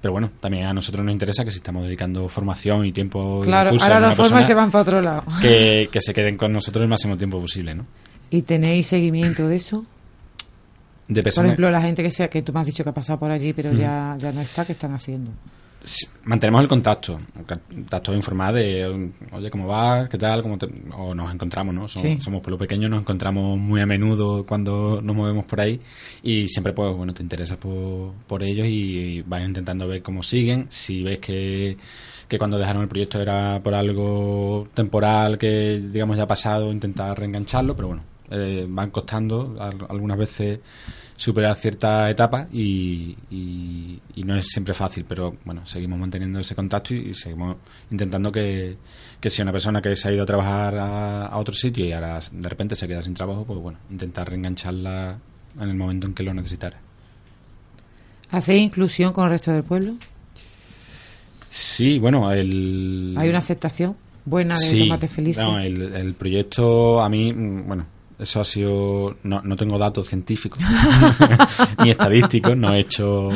[0.00, 3.74] Pero bueno, también a nosotros nos interesa que si estamos dedicando formación y tiempo claro,
[3.74, 5.24] y ahora los formas se van para otro lado.
[5.40, 7.86] Que, que se queden con nosotros el máximo tiempo posible, ¿no?
[8.30, 9.86] ¿Y tenéis seguimiento de eso?
[11.08, 13.18] De Por ejemplo, la gente que sea que tú me has dicho que ha pasado
[13.18, 15.30] por allí, pero ya, ya no está, ¿qué están haciendo?
[16.24, 20.08] Mantenemos el contacto, el contacto informado de, oye, ¿cómo va?
[20.08, 20.42] ¿Qué tal?
[20.42, 20.58] ¿Cómo
[20.96, 21.86] o nos encontramos, ¿no?
[21.86, 25.80] Somos, somos pueblo pequeño, nos encontramos muy a menudo cuando nos movemos por ahí
[26.22, 30.66] y siempre, pues, bueno, te interesas por, por ellos y, vas intentando ver cómo siguen.
[30.68, 31.76] Si ves que,
[32.28, 37.18] que cuando dejaron el proyecto era por algo temporal que, digamos, ya ha pasado, intentar
[37.18, 39.56] reengancharlo, pero bueno, eh, van costando
[39.88, 40.60] algunas veces
[41.16, 46.94] superar cierta etapa y, y, no es siempre fácil, pero bueno, seguimos manteniendo ese contacto
[46.94, 47.56] y, seguimos
[47.90, 48.76] intentando que,
[49.20, 52.20] que, si una persona que se ha ido a trabajar a, otro sitio y ahora
[52.30, 55.18] de repente se queda sin trabajo, pues bueno, intentar reengancharla
[55.60, 56.78] en el momento en que lo necesitara.
[58.30, 59.94] ¿Hacéis inclusión con el resto del pueblo?
[61.48, 63.14] Sí, bueno, el...
[63.16, 65.38] ¿Hay una aceptación buena de Tomate Feliz?
[65.38, 67.86] No, el, el proyecto a mí, mm, bueno,
[68.18, 69.16] eso ha sido.
[69.22, 70.60] No, no tengo datos científicos
[71.82, 73.30] ni estadísticos, no he hecho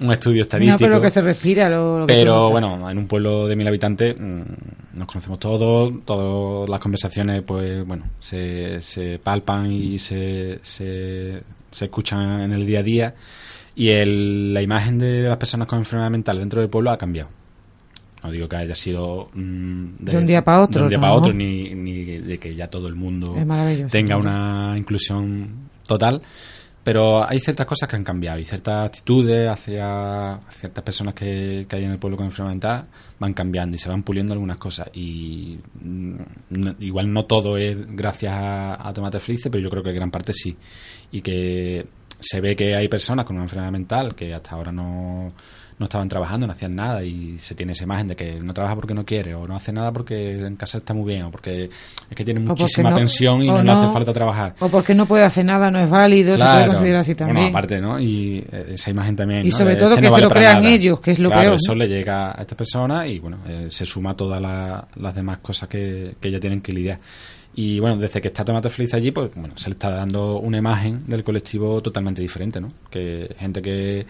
[0.00, 0.78] un estudio estadístico.
[0.80, 4.42] No, pero que se respira lo, Pero bueno, en un pueblo de mil habitantes mm,
[4.94, 11.84] nos conocemos todos, todas las conversaciones, pues bueno, se, se palpan y se, se, se
[11.84, 13.14] escuchan en el día a día.
[13.74, 17.30] Y el, la imagen de las personas con enfermedad mental dentro del pueblo ha cambiado.
[18.22, 20.80] No digo que haya sido mm, de, un día para otro.
[20.80, 23.36] De un día para otro, ni, ni, de que ya todo el mundo
[23.90, 26.22] tenga una inclusión total.
[26.82, 31.84] Pero hay ciertas cosas que han cambiado y ciertas actitudes hacia ciertas personas que, hay
[31.84, 32.86] en el pueblo con enfermedad mental
[33.18, 34.88] van cambiando y se van puliendo algunas cosas.
[34.94, 36.14] Y mm,
[36.78, 40.32] igual no todo es gracias a, a Tomate Felice, pero yo creo que gran parte
[40.32, 40.56] sí.
[41.12, 41.86] Y que
[42.20, 45.32] se ve que hay personas con una enfermedad mental que hasta ahora no
[45.78, 48.74] no estaban trabajando, no hacían nada y se tiene esa imagen de que no trabaja
[48.74, 51.70] porque no quiere o no hace nada porque en casa está muy bien o porque
[52.10, 54.54] es que tiene muchísima tensión y no, le hace falta trabajar.
[54.58, 57.36] O porque no puede hacer nada, no es válido, se puede considerar así también.
[57.36, 58.00] Bueno, aparte, ¿no?
[58.00, 59.46] Y eh, esa imagen también.
[59.46, 61.56] Y sobre todo que, se lo crean ellos, que es lo claro, peor.
[61.56, 64.40] Eso le llega a esta persona y bueno, eh, se suma a todas
[64.96, 66.98] las demás cosas que, que ya tienen que lidiar.
[67.54, 70.58] Y bueno, desde que está Tomate Feliz allí, pues bueno, se le está dando una
[70.58, 72.68] imagen del colectivo totalmente diferente, ¿no?
[72.88, 74.06] Que gente que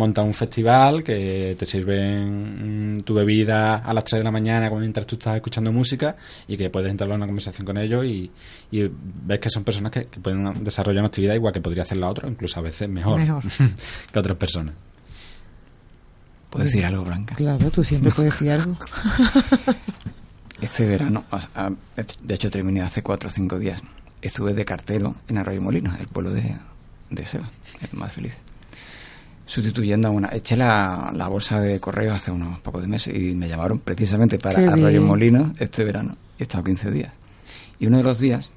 [0.00, 4.70] monta un festival, que te sirven mm, tu bebida a las 3 de la mañana
[4.70, 6.16] mientras tú estás escuchando música
[6.48, 8.30] y que puedes entablar una conversación con ellos y,
[8.72, 12.28] ves que son personas que, pueden desarrollar una actividad igual que podría hacer la otra,
[12.28, 13.20] incluso a veces mejor,
[14.12, 14.74] que otras personas.
[16.48, 17.34] ¿Puedes decir algo, Blanca?
[17.36, 18.76] Claro, tú siempre puedes decir algo.
[20.60, 21.24] Este verano,
[22.22, 23.80] de hecho terminé hace cuatro o cinco días,
[24.20, 26.54] estuve de cartero en Arroyo Molino, el pueblo de,
[27.08, 27.48] de Seba,
[27.80, 28.34] el más feliz
[29.50, 30.28] sustituyendo a una.
[30.28, 34.38] Eché la, la, bolsa de correo hace unos pocos de meses y me llamaron precisamente
[34.38, 36.16] para Arroyo Molino este verano.
[36.38, 37.12] He estado 15 días.
[37.80, 38.52] Y uno de los días,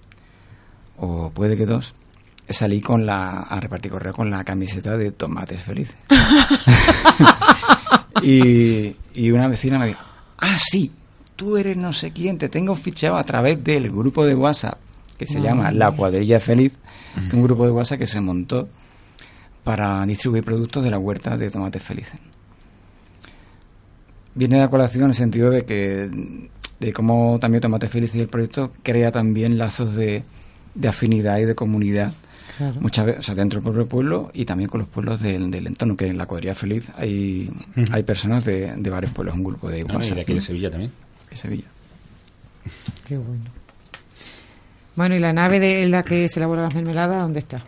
[0.97, 1.95] o puede que dos,
[2.47, 5.97] salí con la, a repartir correo con la camiseta de tomates felices.
[8.21, 10.03] y, y una vecina me dijo,
[10.38, 10.91] ah, sí,
[11.36, 14.77] tú eres no sé quién, te tengo fichado a través del grupo de WhatsApp
[15.17, 16.77] que se llama La Cuadrilla Feliz,
[17.32, 18.67] un grupo de WhatsApp que se montó
[19.63, 22.19] para distribuir productos de la huerta de tomates felices.
[24.36, 26.10] Viene de colación en el sentido de que
[26.80, 30.23] de cómo también Tomates Felices y el proyecto crea también lazos de,
[30.76, 32.12] de afinidad y de comunidad
[32.80, 35.67] muchas veces, o sea, dentro del propio pueblo y también con los pueblos del, del
[35.67, 37.49] entorno, que en la cuadrilla feliz hay,
[37.91, 39.97] hay personas de, de, varios pueblos, un grupo de igual.
[40.02, 40.91] Ah, y de aquí de Sevilla también.
[41.30, 41.65] De Sevilla.
[43.08, 43.45] Qué bueno.
[44.95, 47.63] Bueno, ¿y la nave de, en la que se elabora las mermeladas, dónde está?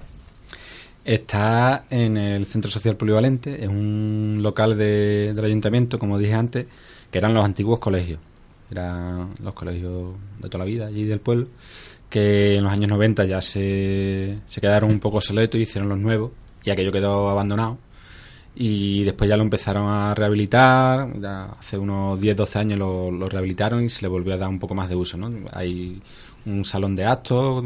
[1.06, 6.66] Está en el Centro Social Polivalente, es un local de, del ayuntamiento, como dije antes,
[7.12, 8.20] que eran los antiguos colegios.
[8.72, 11.48] Eran los colegios de toda la vida allí del pueblo,
[12.10, 16.00] que en los años 90 ya se, se quedaron un poco soletos y hicieron los
[16.00, 16.32] nuevos,
[16.64, 17.78] y aquello quedó abandonado.
[18.56, 21.08] Y después ya lo empezaron a rehabilitar,
[21.60, 24.74] hace unos 10-12 años lo, lo, rehabilitaron y se le volvió a dar un poco
[24.74, 25.18] más de uso.
[25.18, 25.30] ¿no?
[25.52, 26.02] Hay
[26.46, 27.64] un salón de actos,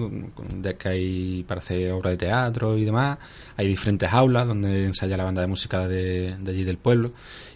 [0.55, 3.17] de que hay para hacer obras de teatro y demás.
[3.57, 7.11] Hay diferentes aulas donde ensaya la banda de música de, allí del pueblo.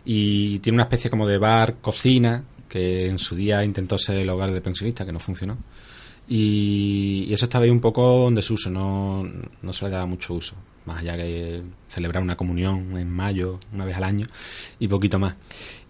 [0.06, 4.30] Y tiene una especie como de bar, cocina, que en su día intentó ser el
[4.30, 5.58] hogar de pensionistas, que no funcionó.
[6.28, 9.24] y, eso estaba ahí un poco en desuso, no,
[9.62, 10.56] no se le daba mucho uso,
[10.86, 14.28] más allá que celebrar una comunión en mayo, una vez al año,
[14.80, 15.36] y poquito más.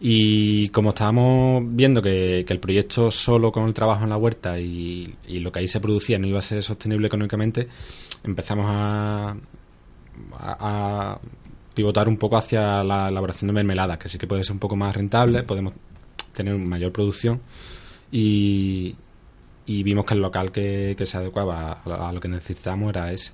[0.06, 5.16] Y como estábamos viendo que, el proyecto solo con el trabajo en la huerta y,
[5.30, 7.70] lo que ahí se producía no iba a ser sostenible económicamente,
[8.22, 9.34] empezamos a,
[10.34, 11.20] a,
[11.74, 14.76] pivotar un poco hacia la elaboración de mermeladas, que sí que puede ser un poco
[14.76, 15.74] más rentable, podemos
[16.34, 17.40] tener mayor producción
[18.12, 18.98] y,
[19.66, 23.32] vimos que el local que, se adecuaba a, lo que necesitábamos era ese.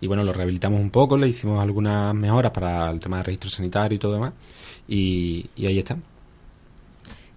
[0.00, 3.50] Y bueno, lo rehabilitamos un poco, le hicimos algunas mejoras para el tema de registro
[3.50, 4.32] sanitario y todo demás,
[4.86, 5.96] y, y ahí está.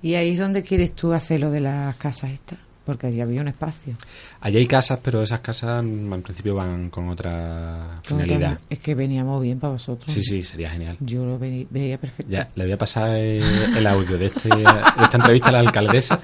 [0.01, 2.59] ¿Y ahí es donde quieres tú hacer lo de las casas estas?
[2.85, 3.95] Porque allí había un espacio.
[4.39, 8.59] Allí hay casas, pero esas casas en principio van con otra finalidad.
[8.69, 10.09] Es que veníamos bien para vosotros.
[10.09, 10.95] Sí, sí, sería genial.
[11.01, 12.31] Yo lo veía perfecto.
[12.31, 16.17] Ya, le voy a pasar el, audio de, este, de esta entrevista a la alcaldesa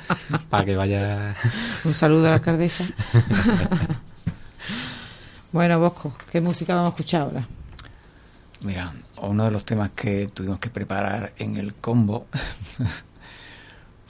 [0.49, 1.36] para que vaya...
[1.84, 2.86] Un saludo a la alcaldesa.
[5.51, 7.47] bueno, Bosco, ¿qué música vamos a escuchar ahora?
[8.61, 12.28] Mira, uno de los temas que tuvimos que preparar en el combo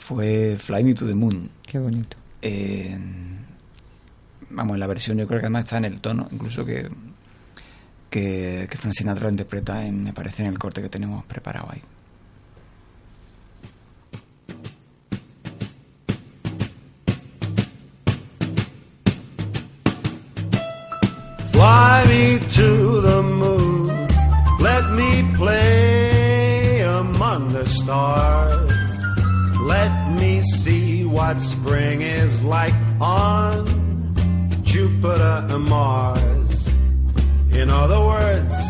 [0.03, 1.49] fue Fly Me to the Moon.
[1.65, 2.17] Qué bonito
[4.53, 6.89] vamos, en la versión yo creo que además está en el tono, incluso que,
[8.09, 11.81] que, que Francina lo interpreta, en, me parece, en el corte que tenemos preparado ahí.
[31.33, 33.65] What spring is like on
[34.61, 36.67] Jupiter and Mars.
[37.51, 38.62] In other words,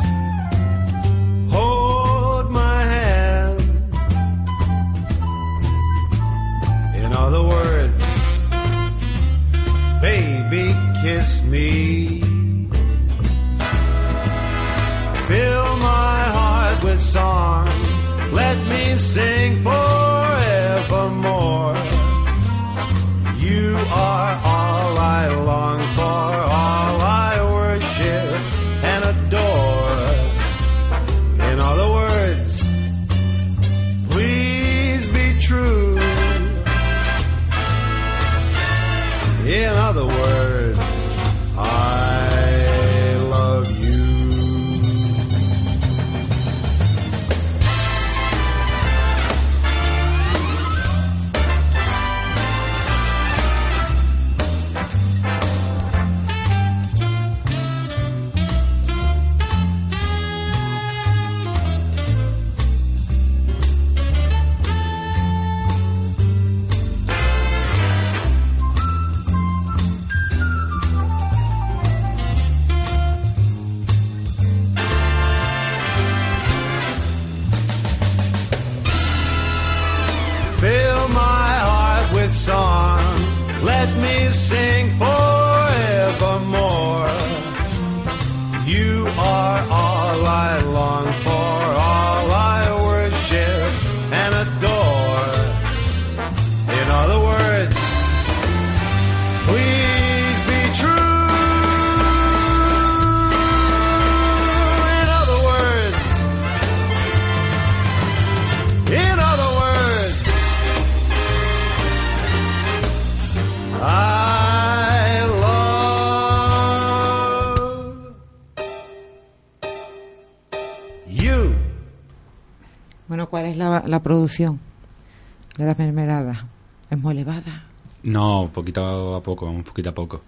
[124.38, 126.44] de las mermeladas?
[126.90, 127.66] ¿Es muy elevada?
[128.04, 130.24] No, poquito a poco, un poquito a poco.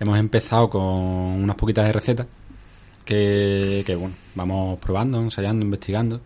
[0.00, 2.26] Hemos empezado con unas poquitas de recetas
[3.04, 6.20] que, bueno, vamos probando, ensayando, investigando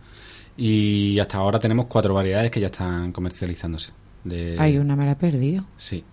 [0.57, 3.91] y hasta ahora tenemos cuatro variedades que ya están comercializándose.
[4.59, 5.65] Hay una me la he perdido.
[5.77, 6.05] Sí.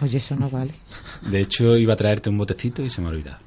[0.00, 0.74] Oye, eso no vale.
[1.22, 3.38] De hecho, iba a traerte un botecito y se me ha olvidado.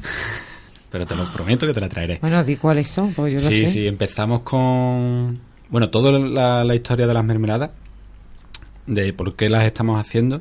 [0.90, 2.18] Pero te lo prometo que te la traeré.
[2.20, 3.66] Bueno, di cuáles son, pues yo sí, sé.
[3.66, 6.18] Sí, empezamos con bueno, toda
[6.64, 7.70] la, historia de las mermeladas,
[8.86, 10.40] de por qué las estamos haciendo,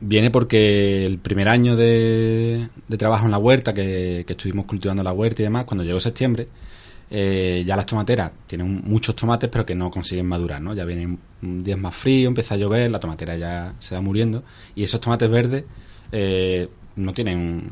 [0.00, 5.42] viene porque el primer año de, trabajo en la huerta, que, estuvimos cultivando la huerta
[5.42, 6.48] y demás, cuando llegó septiembre,
[7.10, 10.74] eh, ya las tomateras tienen muchos tomates, pero que no consiguen madurar, ¿no?
[10.74, 14.82] Ya vienen días más fríos, empieza a llover, la tomatera ya se va muriendo, y
[14.82, 15.64] esos tomates verdes
[16.12, 17.70] eh, no tienen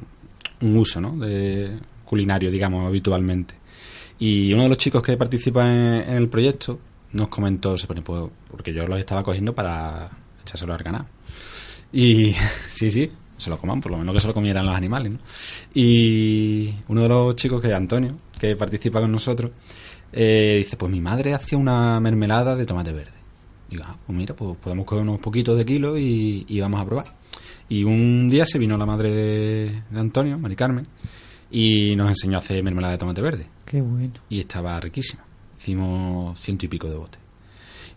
[0.62, 1.17] un, uso, ¿no?
[1.17, 3.55] De culinario, digamos, habitualmente.
[4.19, 6.79] Y uno de los chicos que participa en, el proyecto
[7.12, 10.11] nos comentó, se pone, pues, porque yo los estaba cogiendo para
[10.43, 11.07] echárselo al ganado.
[11.93, 12.35] Y
[12.71, 15.19] sí, sí, se lo coman, por lo menos que se lo comieran los animales, ¿no?
[15.75, 19.51] Y uno de los chicos, que es Antonio, que participa con nosotros,
[20.12, 23.12] eh, dice, pues mi madre hacía una mermelada de tomate verde.
[23.69, 26.87] Digo, ah, pues mira, pues podemos coger unos poquitos de kilo y, y vamos a
[26.87, 27.07] probar.
[27.69, 30.87] Y un día se vino la madre de, de Antonio, Mari Carmen,
[31.51, 33.47] y nos enseñó a hacer mermelada de tomate verde.
[33.64, 34.14] Qué bueno.
[34.28, 35.24] Y estaba riquísima.
[35.59, 37.20] Hicimos ciento y pico de botes.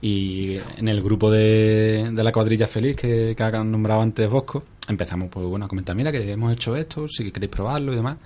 [0.01, 4.63] Y en el grupo de, de la cuadrilla feliz que, que han nombrado antes Bosco,
[4.87, 8.17] empezamos pues bueno a comentar, mira que hemos hecho esto, si queréis probarlo y demás.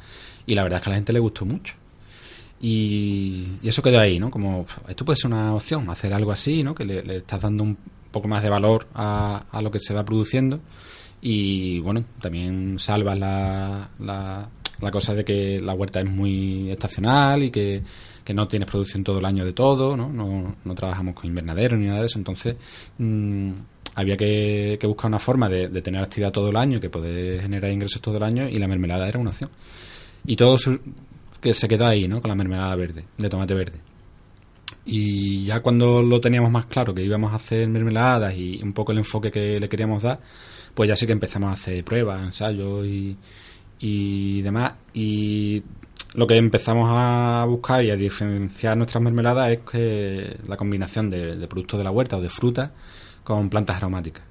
[0.46, 1.76] Y la verdad es que a la gente le gustó mucho.
[2.62, 4.30] Y, y eso quedó ahí, ¿no?
[4.30, 6.76] Como esto puede ser una opción, hacer algo así, ¿no?
[6.76, 7.78] Que le, le estás dando un
[8.12, 10.60] poco más de valor a, a lo que se va produciendo
[11.26, 14.50] y bueno, también salvas la, la,
[14.82, 17.82] la cosa de que la huerta es muy estacional y que,
[18.26, 20.10] que no tienes producción todo el año de todo, ¿no?
[20.10, 22.58] No, trabajamos con invernadero ni nada de eso, entonces
[22.98, 23.52] mmm,
[23.96, 27.42] había que, que, buscar una forma de, de, tener actividad todo el año, que poder
[27.42, 29.50] generar ingresos todo el año y la mermelada era una opción.
[30.26, 30.78] Y todo su,
[31.40, 32.20] que se quedó ahí, ¿no?
[32.22, 33.80] Con la mermelada verde, de tomate verde.
[34.86, 38.92] Y ya cuando lo teníamos más claro, que íbamos a hacer mermeladas y un poco
[38.92, 40.20] el enfoque que le queríamos dar,
[40.74, 43.18] pues ya sí que empezamos a hacer pruebas, ensayos y,
[43.80, 44.74] y demás.
[44.94, 45.64] Y
[46.16, 51.36] lo que empezamos a buscar y a diferenciar nuestras mermeladas es que la combinación de,
[51.36, 52.72] de productos de la huerta o de frutas
[53.24, 54.24] con plantas aromáticas.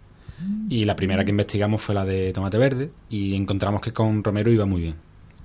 [0.68, 4.50] Y la primera que investigamos fue la de tomate verde y encontramos que con romero
[4.50, 4.96] iba muy bien.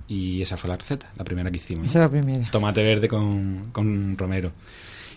[0.08, 1.86] Y esa fue la receta, la primera que hicimos.
[1.86, 2.50] Esa es la primera.
[2.50, 4.52] Tomate verde con, con romero.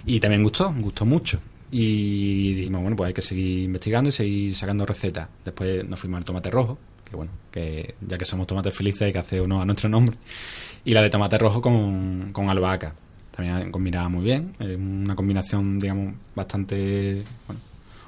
[0.06, 1.40] Y también gustó, gustó mucho.
[1.72, 5.30] Y dijimos, bueno, pues hay que seguir investigando y seguir sacando recetas.
[5.46, 6.78] Después nos fuimos al tomate rojo,
[7.10, 10.18] que bueno, que ya que somos tomates felices hay que hacer uno a nuestro nombre.
[10.84, 12.94] Y la de tomate rojo con, con albahaca.
[13.34, 14.54] También combinaba muy bien.
[14.60, 17.62] Es una combinación, digamos, bastante bueno,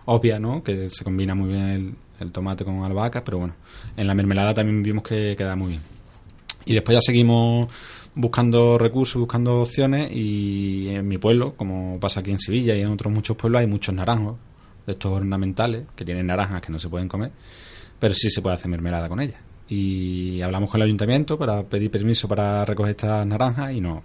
[0.06, 0.62] obvia, ¿no?
[0.62, 3.56] Que se combina muy bien el, el tomate con albahaca, pero bueno,
[3.96, 5.82] en la mermelada también vimos que queda muy bien.
[6.66, 7.68] Y después ya seguimos
[8.16, 12.90] buscando recursos, buscando opciones y en mi pueblo, como pasa aquí en Sevilla y en
[12.90, 14.38] otros muchos pueblos, hay muchos naranjos
[14.86, 17.32] de estos ornamentales que tienen naranjas que no se pueden comer,
[18.00, 19.40] pero sí se puede hacer mermelada con ellas.
[19.70, 24.04] Y hablamos con el ayuntamiento para pedir permiso para recoger estas naranjas y no,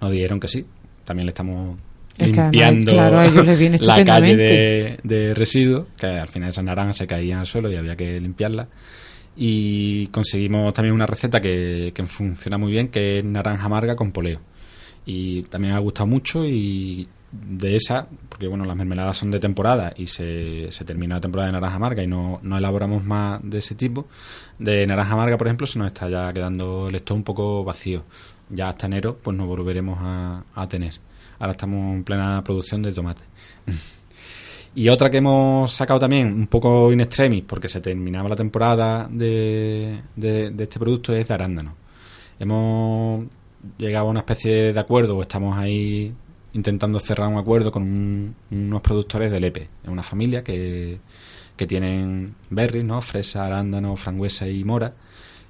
[0.00, 0.64] nos dijeron que sí.
[1.04, 1.78] También le estamos
[2.18, 7.06] es limpiando además, claro, la calle de, de residuos, que al final esas naranjas se
[7.06, 8.68] caían al suelo y había que limpiarlas
[9.40, 14.10] y conseguimos también una receta que, que, funciona muy bien, que es naranja amarga con
[14.10, 14.40] poleo.
[15.06, 19.38] Y también me ha gustado mucho y de esa, porque bueno, las mermeladas son de
[19.38, 23.40] temporada y se, se termina la temporada de naranja amarga y no, no, elaboramos más
[23.44, 24.08] de ese tipo.
[24.58, 28.02] De naranja amarga, por ejemplo, se nos está ya quedando el stock un poco vacío.
[28.50, 30.94] Ya hasta enero pues nos volveremos a, a tener.
[31.38, 33.22] Ahora estamos en plena producción de tomate.
[34.78, 39.08] Y otra que hemos sacado también, un poco in extremis, porque se terminaba la temporada
[39.10, 41.74] de, este producto, es de arándano.
[42.38, 43.26] Hemos
[43.76, 46.14] llegado a una especie de acuerdo, o estamos ahí
[46.52, 49.68] intentando cerrar un acuerdo con un, unos productores de lepe.
[49.82, 51.00] Es una familia que,
[51.56, 53.02] que tienen berries, ¿no?
[53.02, 54.94] Fresa, arándano, frangüesa y mora.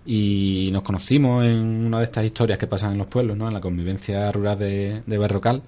[0.06, 3.46] Y nos conocimos en una de estas historias que pasan en los pueblos, ¿no?
[3.46, 5.62] En la convivencia rural de, de Berrocal,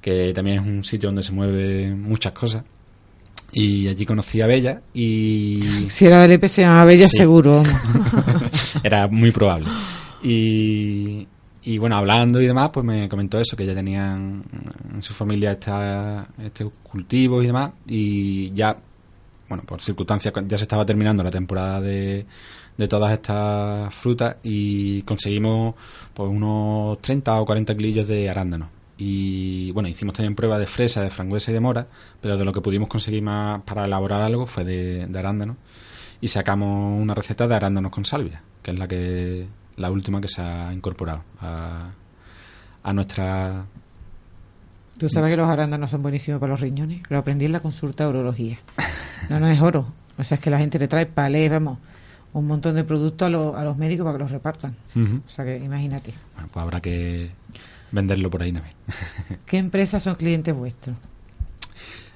[0.00, 2.64] que también es un sitio donde se mueven muchas cosas
[3.52, 5.86] y allí conocí a Bella y...
[5.88, 7.16] Si era del EP se llamaba Bella sí.
[7.16, 7.62] seguro.
[8.82, 9.66] era muy probable.
[10.22, 11.26] Y,
[11.62, 14.42] y, bueno, hablando y demás, pues me comentó eso, que ya tenían
[14.94, 18.76] en su familia esta, este cultivo y demás y ya,
[19.48, 22.26] bueno, por circunstancias ya se estaba terminando la temporada de,
[22.76, 25.74] de todas estas frutas y conseguimos
[26.12, 31.02] pues unos 30 o 40 kilillos de arándanos y bueno, hicimos también pruebas de fresa,
[31.02, 31.86] de frangüesa y de mora,
[32.20, 35.56] pero de lo que pudimos conseguir más para elaborar algo fue de, de arándanos
[36.20, 40.28] y sacamos una receta de arándanos con salvia, que es la que la última que
[40.28, 41.90] se ha incorporado a,
[42.82, 43.66] a nuestra
[44.98, 47.02] Tú sabes que los arándanos son buenísimos para los riñones.
[47.10, 48.58] Lo aprendí en la consulta de urología.
[49.28, 49.92] No, no es oro.
[50.18, 51.78] O sea, es que la gente le trae palés, vamos,
[52.32, 54.76] un montón de productos a, lo, a los médicos para que los repartan.
[54.94, 55.20] Uh -huh.
[55.26, 56.14] O sea, que imagínate.
[56.34, 57.30] Bueno, pues habrá que
[57.90, 58.74] venderlo por ahí también.
[59.46, 60.96] ¿Qué empresas son clientes vuestros?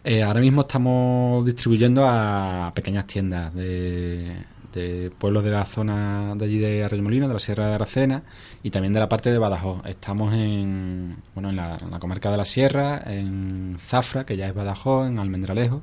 [0.03, 4.35] Eh, ahora mismo estamos distribuyendo a pequeñas tiendas de,
[4.73, 8.23] de, pueblos de la zona de allí de Arroyomolinos, de la Sierra de Aracena
[8.63, 9.85] y también de la parte de Badajoz.
[9.85, 14.47] Estamos en, bueno, en, la, en la comarca de la Sierra, en Zafra, que ya
[14.47, 15.83] es Badajoz, en Almendralejo,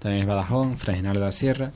[0.00, 1.70] también es Badajoz, en Fregenal de la Sierra.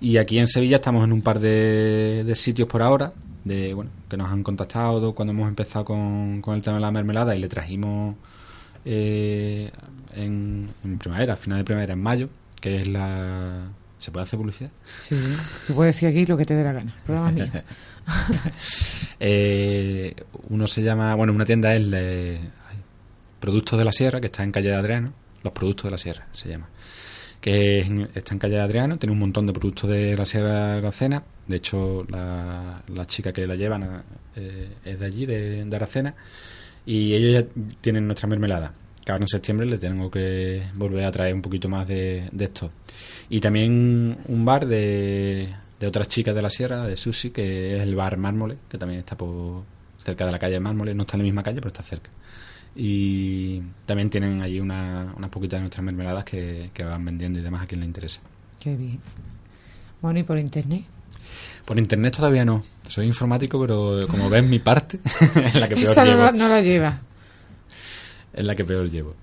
[0.00, 3.12] Y aquí en Sevilla estamos en un par de, de sitios por ahora,
[3.44, 6.90] de bueno que nos han contactado cuando hemos empezado con, con el tema de la
[6.90, 8.16] mermelada y le trajimos
[8.84, 9.70] eh,
[10.14, 12.28] en, en, primavera, final de primavera, en mayo,
[12.60, 13.68] que es la
[14.04, 14.70] ¿Se puede hacer publicidad?
[14.98, 15.16] Sí,
[15.66, 16.94] tú puedes decir aquí lo que te dé la gana.
[17.06, 17.46] Programa mío.
[19.20, 20.14] Eh,
[20.50, 22.40] uno se llama, bueno, una tienda es de,
[23.40, 25.14] Productos de la Sierra, que está en calle de Adriano.
[25.42, 26.68] Los Productos de la Sierra se llama.
[27.44, 31.22] Que está en calle Adriano, tiene un montón de productos de la Sierra Aracena.
[31.46, 34.02] De hecho, la, chica que la llevan
[34.34, 36.14] eh, es de allí, de, de Aracena.
[36.86, 38.72] Y ellos ya tienen nuestra mermelada.
[39.04, 42.44] Que ahora en septiembre le tengo que volver a traer un poquito más de, de
[42.44, 42.70] esto.
[43.28, 47.82] Y también un bar de, de otras chicas de la sierra, de Sushi, que es
[47.82, 49.64] el bar Mármole, que también está por
[50.02, 50.94] cerca de la calle Mármole.
[50.94, 52.08] No está en la misma calle, pero está cerca.
[52.76, 57.42] Y también tienen allí una, unas poquitas de nuestras mermeladas que, que van vendiendo y
[57.42, 58.20] demás a quien le interese.
[58.58, 58.98] Qué bien.
[60.02, 60.84] Bueno, y por internet.
[61.64, 62.64] Por internet todavía no.
[62.86, 64.98] Soy informático, pero como ves mi parte
[65.44, 66.22] es la que peor Esa no llevo.
[66.24, 67.00] la, no la lleva.
[68.32, 69.14] es la que peor llevo.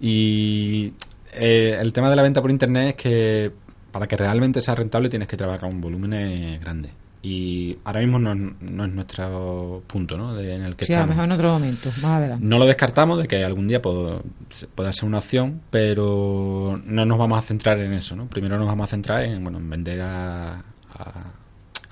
[0.00, 0.92] Y
[1.34, 3.52] eh, el tema de la venta por internet es que
[3.92, 6.90] para que realmente sea rentable tienes que trabajar un volumen grande.
[7.22, 10.34] Y ahora mismo no, no es nuestro punto, ¿no?
[10.34, 11.16] De- en el que Sí, a lo estamos.
[11.16, 12.44] mejor en otro momento, más adelante.
[12.46, 17.38] No lo descartamos de que algún día pueda ser una opción, pero no nos vamos
[17.38, 18.26] a centrar en eso, ¿no?
[18.26, 20.54] Primero nos vamos a centrar en, bueno, en vender a,
[20.94, 21.32] a-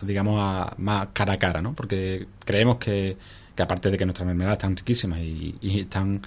[0.00, 1.74] digamos, a, más cara a cara, ¿no?
[1.74, 3.16] Porque creemos que,
[3.54, 6.22] que aparte de que nuestras mermeladas están riquísimas y, y están,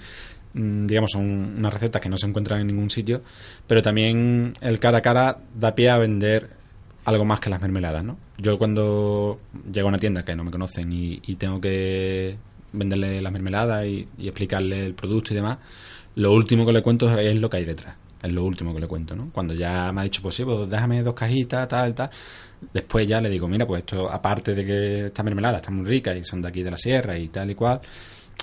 [0.54, 3.22] mm, digamos, son unas recetas que no se encuentran en ningún sitio,
[3.66, 6.61] pero también el cara a cara da pie a vender
[7.04, 8.16] algo más que las mermeladas, ¿no?
[8.38, 9.40] Yo cuando
[9.72, 12.36] llego a una tienda que no me conocen y, y tengo que
[12.72, 15.58] venderle las mermeladas y, y explicarle el producto y demás,
[16.14, 17.94] lo último que le cuento es lo que hay detrás.
[18.22, 19.30] Es lo último que le cuento, ¿no?
[19.32, 22.08] Cuando ya me ha dicho, pues sí, pues déjame dos cajitas, tal, tal.
[22.72, 26.14] Después ya le digo, mira, pues esto, aparte de que esta mermelada está muy rica
[26.14, 27.80] y son de aquí de la sierra y tal y cual,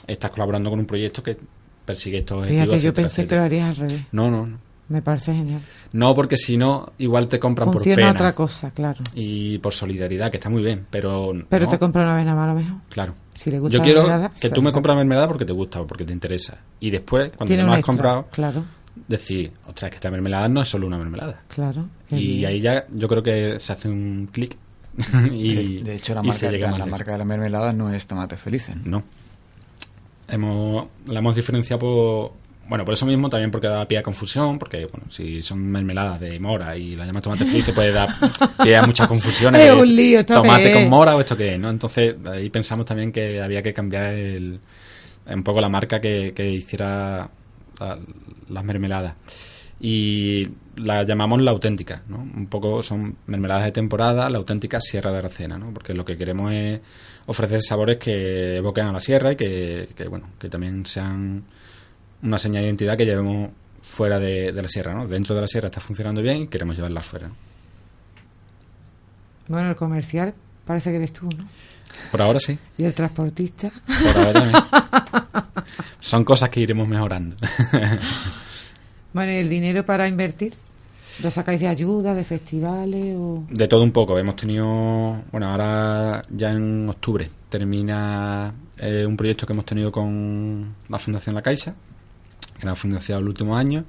[0.06, 1.38] estás colaborando con un proyecto que
[1.86, 2.66] persigue estos objetivos.
[2.66, 4.06] Fíjate, yo etcétera, pensé que lo harías al revés.
[4.12, 4.60] No, no, no.
[4.90, 5.62] Me parece genial.
[5.94, 8.12] No, porque si no, igual te compran Funciona por pena.
[8.12, 9.02] otra cosa, claro.
[9.14, 11.32] Y por solidaridad, que está muy bien, pero.
[11.48, 12.78] Pero no, te compra una avena más a lo mejor.
[12.90, 13.14] Claro.
[13.36, 15.80] Si le gusta Yo la quiero mermelada, que tú me compras mermelada porque te gusta
[15.80, 16.58] o porque te interesa.
[16.80, 18.66] Y después, cuando Tiene ya un me has extra, comprado, Claro,
[19.08, 21.44] decir, ostras, que esta mermelada no es solo una mermelada.
[21.48, 21.88] claro.
[22.10, 22.46] Y bien.
[22.48, 24.58] ahí ya yo creo que se hace un clic.
[25.32, 28.40] y, de, hecho, la marca, se llega la, marca de la mermelada no es Tomates
[28.40, 28.76] Felices.
[28.78, 28.98] ¿no?
[28.98, 29.04] No.
[30.28, 32.49] Hemos, la hemos diferenciado por.
[32.70, 36.20] Bueno, por eso mismo, también porque da pie a confusión, porque, bueno, si son mermeladas
[36.20, 38.10] de mora y la llamas tomate feliz, puede dar
[38.64, 39.60] pie a muchas confusiones.
[39.66, 41.70] Es un lío, ¿esto Tomate con mora o esto qué es, ¿no?
[41.70, 44.60] Entonces, ahí pensamos también que había que cambiar el,
[45.26, 47.30] un poco la marca que, que hiciera
[47.80, 47.98] la-
[48.50, 49.16] las mermeladas.
[49.82, 52.18] Y la llamamos la auténtica, ¿no?
[52.18, 55.74] Un poco son mermeladas de temporada, la auténtica Sierra de Aracena, ¿no?
[55.74, 56.82] Porque lo que queremos es
[57.28, 61.44] ofrecer sabores que evoquen a la sierra y que, que, bueno, que también sean
[62.24, 63.52] una señal de identidad que llevemos
[63.82, 65.08] fuera de, de la sierra, ¿no?
[65.08, 67.28] Dentro de la sierra está funcionando bien y queremos llevarla fuera.
[67.30, 67.36] ¿no?
[69.48, 70.34] Bueno, el comercial
[70.66, 71.48] parece que eres tú, ¿no?
[72.12, 73.72] Por ahora sí, Y el transportista.
[74.04, 74.64] por ahora también.
[76.00, 77.36] Son cosas que iremos mejorando.
[79.12, 80.54] Bueno, ¿y el dinero para invertir?
[81.24, 83.44] ¿Lo sacáis de ayuda, de festivales o...?
[83.50, 84.20] De todo un poco.
[84.20, 84.68] Hemos tenido,
[85.32, 91.34] bueno, ahora ya en octubre termina eh, un proyecto que hemos tenido con la Fundación
[91.34, 91.74] La Caixa,
[92.60, 93.86] que nos ha financiado el último año,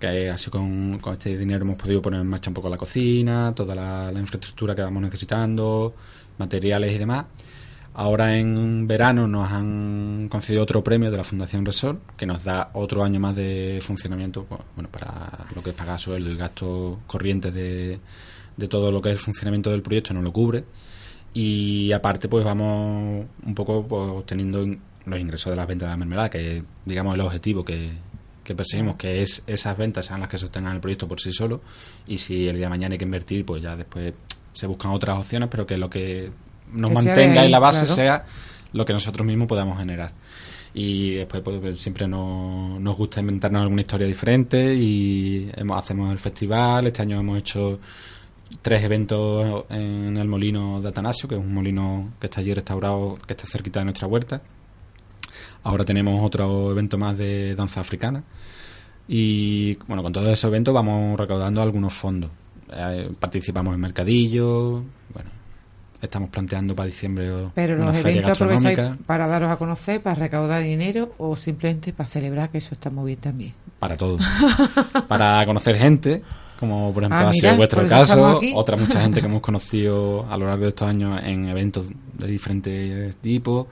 [0.00, 3.74] que así con, este dinero hemos podido poner en marcha un poco la cocina, toda
[3.74, 5.94] la, infraestructura que vamos necesitando,
[6.38, 7.26] materiales y demás.
[7.94, 12.70] Ahora en verano nos han concedido otro premio de la Fundación Resort, que nos da
[12.72, 16.98] otro año más de funcionamiento, pues, bueno, para lo que es pagar sueldo y gastos
[17.06, 18.00] corrientes de,
[18.56, 20.64] de todo lo que es el funcionamiento del proyecto, nos lo cubre.
[21.34, 24.66] Y aparte, pues vamos un poco pues, obteniendo
[25.04, 27.92] los ingresos de las ventas de la mermelada, que digamos, el objetivo que,
[28.44, 31.60] que perseguimos, que es esas ventas sean las que sostengan el proyecto por sí solo.
[32.06, 34.14] Y si el día de mañana hay que invertir, pues ya después
[34.52, 36.30] se buscan otras opciones, pero que lo que
[36.72, 37.94] nos Que mantenga ahí, en la base claro.
[37.94, 38.24] sea
[38.72, 40.12] lo que nosotros mismos podamos generar.
[40.74, 46.10] Y después pues, pues, siempre nos, nos gusta inventarnos alguna historia diferente y hemos, hacemos
[46.10, 46.86] el festival.
[46.86, 47.78] Este año hemos hecho
[48.62, 53.18] tres eventos en el molino de Atanasio, que es un molino que está allí restaurado,
[53.26, 54.40] que está cerquita de nuestra huerta.
[55.64, 58.22] Ahora tenemos otro evento más de danza africana.
[59.08, 62.30] Y bueno, con todos esos eventos vamos recaudando algunos fondos.
[62.74, 64.82] Eh, participamos en mercadillos,
[65.12, 65.30] bueno,
[66.00, 71.14] estamos planteando para diciembre Pero los eventos aprovecháis para daros a conocer, para recaudar dinero
[71.18, 73.54] o simplemente para celebrar que eso está muy bien también.
[73.78, 74.18] Para todo.
[75.08, 76.22] para conocer gente,
[76.58, 80.36] como por ejemplo Ah, ha sido vuestro caso, otra mucha gente que hemos conocido a
[80.36, 81.88] lo largo de estos años en eventos
[82.18, 83.66] de diferentes tipos.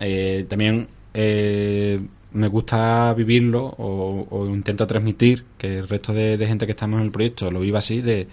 [0.00, 0.86] Eh, también
[1.18, 1.98] eh,
[2.32, 7.10] me gusta vivirlo o, intento transmitir que el resto de, gente que estamos en el
[7.10, 8.28] proyecto lo viva así de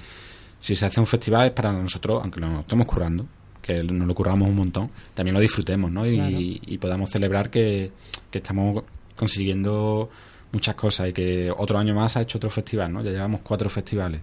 [0.59, 3.25] si se hace un festival es para nosotros, aunque lo estemos currando,
[3.61, 6.05] que nos lo curramos un montón, también lo disfrutemos, ¿no?
[6.05, 7.91] Y, podamos celebrar que,
[8.29, 8.83] que, estamos
[9.15, 10.09] consiguiendo
[10.51, 13.01] muchas cosas y que otro año más ha hecho otro festival, ¿no?
[13.01, 14.19] Ya llevamos cuatro festivales.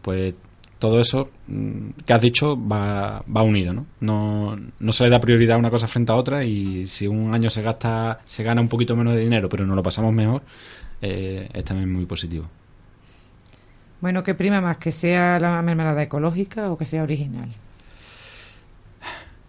[0.00, 0.34] Pues
[0.78, 3.86] todo eso mm, que has dicho va, va unido, ¿no?
[4.00, 4.58] ¿no?
[4.78, 7.50] No se le da prioridad a una cosa frente a otra y si un año
[7.50, 10.42] se gasta, se gana un poquito menos de dinero, pero no lo pasamos mejor,
[11.02, 12.46] eh, es también muy positivo.
[14.00, 14.78] Bueno, ¿qué prima más?
[14.78, 17.48] ¿Que sea la mermelada ecológica o que sea original?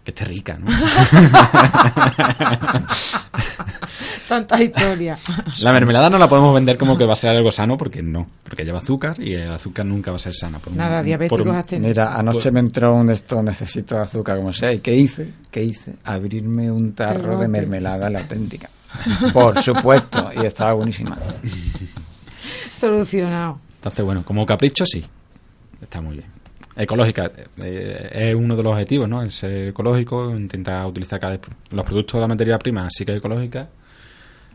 [0.04, 0.66] Que esté rica, ¿no?
[4.28, 5.18] Tanta historia.
[5.62, 8.26] La mermelada no la podemos vender como que va a ser algo sano, porque no,
[8.44, 10.60] porque lleva azúcar y el azúcar nunca va a ser sana.
[10.72, 14.72] Nada, diabéticos has Mira, anoche me entró un de esto, necesito azúcar como sea.
[14.72, 15.32] ¿Y qué hice?
[15.50, 15.96] ¿Qué hice?
[16.04, 18.70] Abrirme un tarro de mermelada, la auténtica.
[19.32, 21.18] Por supuesto, y estaba buenísima.
[22.78, 23.58] Solucionado.
[23.76, 25.04] Entonces, bueno, como capricho sí,
[25.82, 26.39] está muy bien.
[26.82, 29.22] Ecológica eh, es uno de los objetivos, ¿no?
[29.22, 33.16] El ser ecológico, intentar utilizar cada vez los productos de la materia prima, sí que
[33.16, 33.68] ecológica.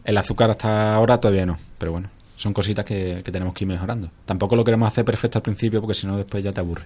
[0.03, 4.09] El azúcar hasta ahora todavía no, pero bueno, son cositas que, tenemos que ir mejorando.
[4.26, 6.86] Tampoco lo queremos hacer perfecto al principio porque si no después ya te aburre.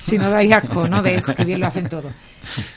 [0.00, 1.02] Si no dais asco, ¿no?
[1.02, 2.10] De eso, que bien lo hacen todo.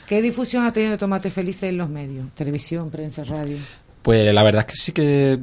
[0.06, 2.26] ¿Qué difusión ha tenido Tomate Felices en los medios?
[2.34, 3.58] Televisión, prensa, radio.
[4.04, 5.40] Pues la verdad es que sí que,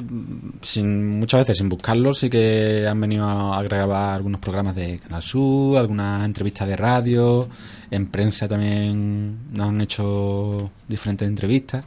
[0.61, 5.23] sin, muchas veces sin buscarlo, sí que han venido a, grabar algunos programas de Canal
[5.23, 7.49] Sur, algunas entrevistas de radio,
[7.89, 11.85] en prensa también nos han hecho diferentes entrevistas.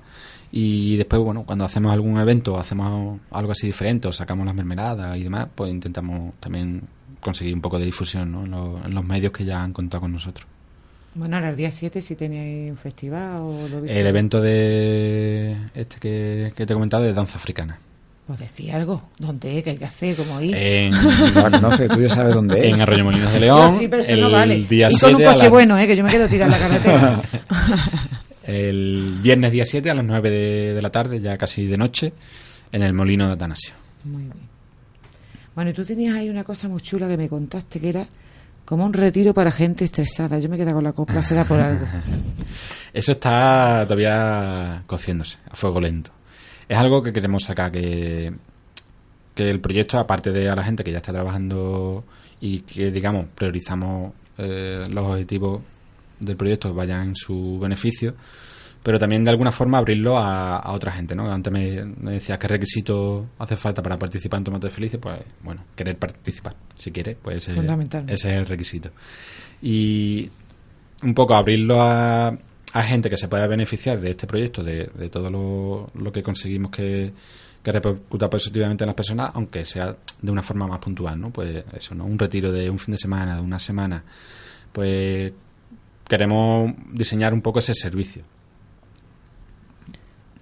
[0.50, 5.16] Y después, bueno, cuando hacemos algún evento, hacemos algo así diferente, o sacamos las mermeladas
[5.16, 6.82] y demás, pues intentamos también
[7.20, 8.82] conseguir un poco de difusión ¿no?
[8.84, 10.53] en los medios que ya han contado con nosotros.
[11.14, 15.98] Bueno, ahora el día 7 si teníais un festival o lo El evento de este
[15.98, 17.78] que, te he comentado de danza africana.
[18.26, 19.64] Pues decía algo, ¿dónde es?
[19.64, 20.16] ¿Qué hay que hacer?
[20.16, 20.56] ¿Cómo ir?
[20.56, 20.90] En,
[21.62, 22.74] no, sé, tú ya sabes dónde es.
[22.74, 23.78] En Arroyo Molinos de León.
[23.78, 24.56] sí, pero el no vale.
[24.62, 25.86] Día y con un coche bueno, ¿eh?
[25.86, 27.22] que yo me quedo tirando la carretera.
[28.44, 32.12] el viernes día 7 a las 9 de, de, la tarde, ya casi de noche,
[32.72, 33.74] en el Molino de Atanasio.
[34.04, 34.54] Muy bien.
[35.54, 38.08] Bueno, y tú tenías ahí una cosa muy chula que me contaste que era
[38.64, 40.38] como un retiro para gente estresada.
[40.38, 41.86] Yo me quedo con la copla, será por algo.
[42.92, 46.10] Eso está todavía cociéndose a fuego lento.
[46.68, 48.32] Es algo que queremos sacar, que,
[49.34, 52.04] que el proyecto, aparte de a la gente que ya está trabajando
[52.40, 55.62] y que, digamos, priorizamos eh, los objetivos
[56.20, 58.14] del proyecto vayan en su beneficio,
[58.84, 61.32] pero también de alguna forma abrirlo a, otra gente, ¿no?
[61.32, 65.98] Antes me, decías qué requisito hace falta para participar en Tomate Felices, pues bueno, querer
[65.98, 67.54] participar, si quieres, pues ese,
[68.06, 68.90] es el requisito.
[69.62, 70.28] Y
[71.02, 75.08] un poco abrirlo a, a gente que se pueda beneficiar de este proyecto, de, de
[75.08, 77.10] todo lo, lo, que conseguimos que,
[77.62, 81.30] que repercuta positivamente en las personas, aunque sea de una forma más puntual, ¿no?
[81.30, 82.04] Pues eso, ¿no?
[82.04, 84.04] Un retiro de un fin de semana, de una semana,
[84.72, 85.32] pues
[86.06, 88.33] queremos diseñar un poco ese servicio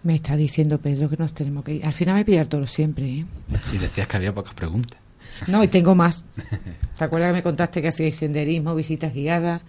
[0.02, 1.86] me está diciendo Pedro que nos tenemos que ir.
[1.86, 3.06] Al final me pillar todo siempre.
[3.06, 3.26] ¿eh?
[3.72, 4.98] Y decías que había pocas preguntas.
[5.46, 6.24] No, y tengo más.
[6.98, 9.62] ¿Te acuerdas que me contaste que hacíais senderismo, visitas guiadas?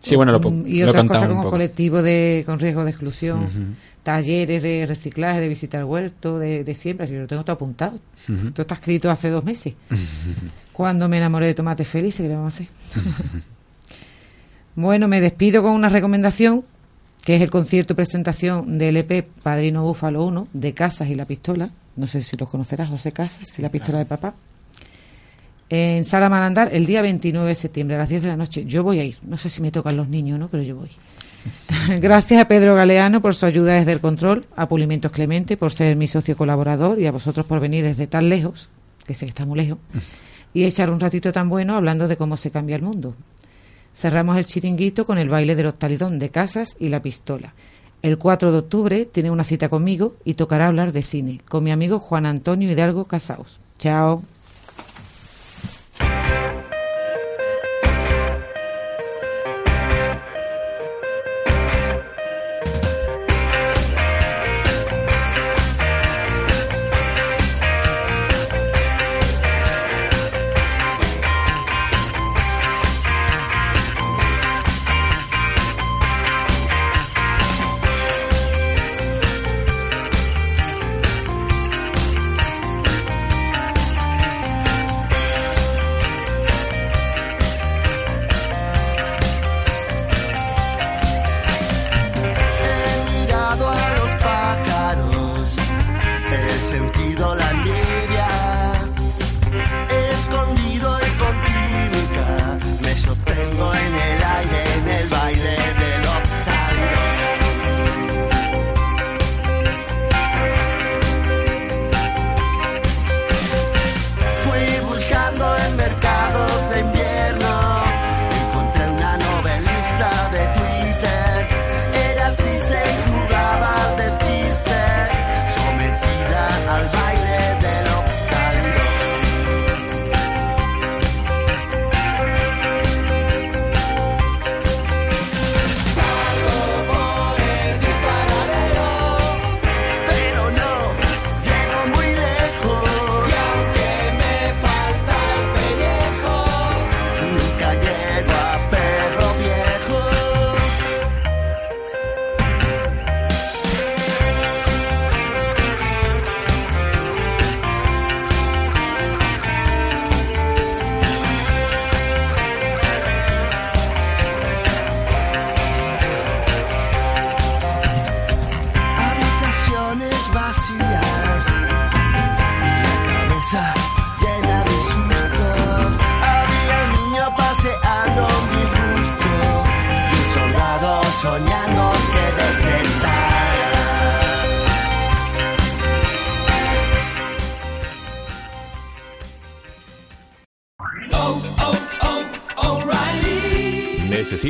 [0.00, 4.62] Sí, bueno, lo mm, Y otras cosas como colectivo de, con riesgo de exclusión, talleres
[4.62, 7.04] de reciclaje, de visita al huerto, de, de siempre.
[7.04, 7.98] Así que lo tengo todo apuntado.
[8.26, 9.74] Todo está escrito hace dos meses.
[10.72, 12.68] Cuando me enamoré de Tomate Feliz, ¿qué le vamos a hacer?
[14.76, 16.64] bueno, me despido con una recomendación
[17.24, 21.70] que es el concierto presentación del EP Padrino Búfalo 1 de Casas y la Pistola.
[21.96, 24.34] No sé si los conocerás, José Casas y la Pistola de Papá.
[25.70, 28.64] En Sala Malandar el día 29 de septiembre a las 10 de la noche.
[28.66, 29.16] Yo voy a ir.
[29.22, 30.90] No sé si me tocan los niños no, pero yo voy.
[32.00, 35.96] Gracias a Pedro Galeano por su ayuda desde el control, a Pulimentos Clemente por ser
[35.96, 38.68] mi socio colaborador y a vosotros por venir desde tan lejos,
[39.06, 39.78] que sé que está muy lejos,
[40.52, 43.14] y echar un ratito tan bueno hablando de cómo se cambia el mundo.
[43.94, 47.54] Cerramos el chiringuito con el baile del talidón de casas y la pistola.
[48.02, 51.70] El 4 de octubre tiene una cita conmigo y tocará hablar de cine con mi
[51.70, 53.60] amigo Juan Antonio Hidalgo Casaos.
[53.78, 54.22] Chao.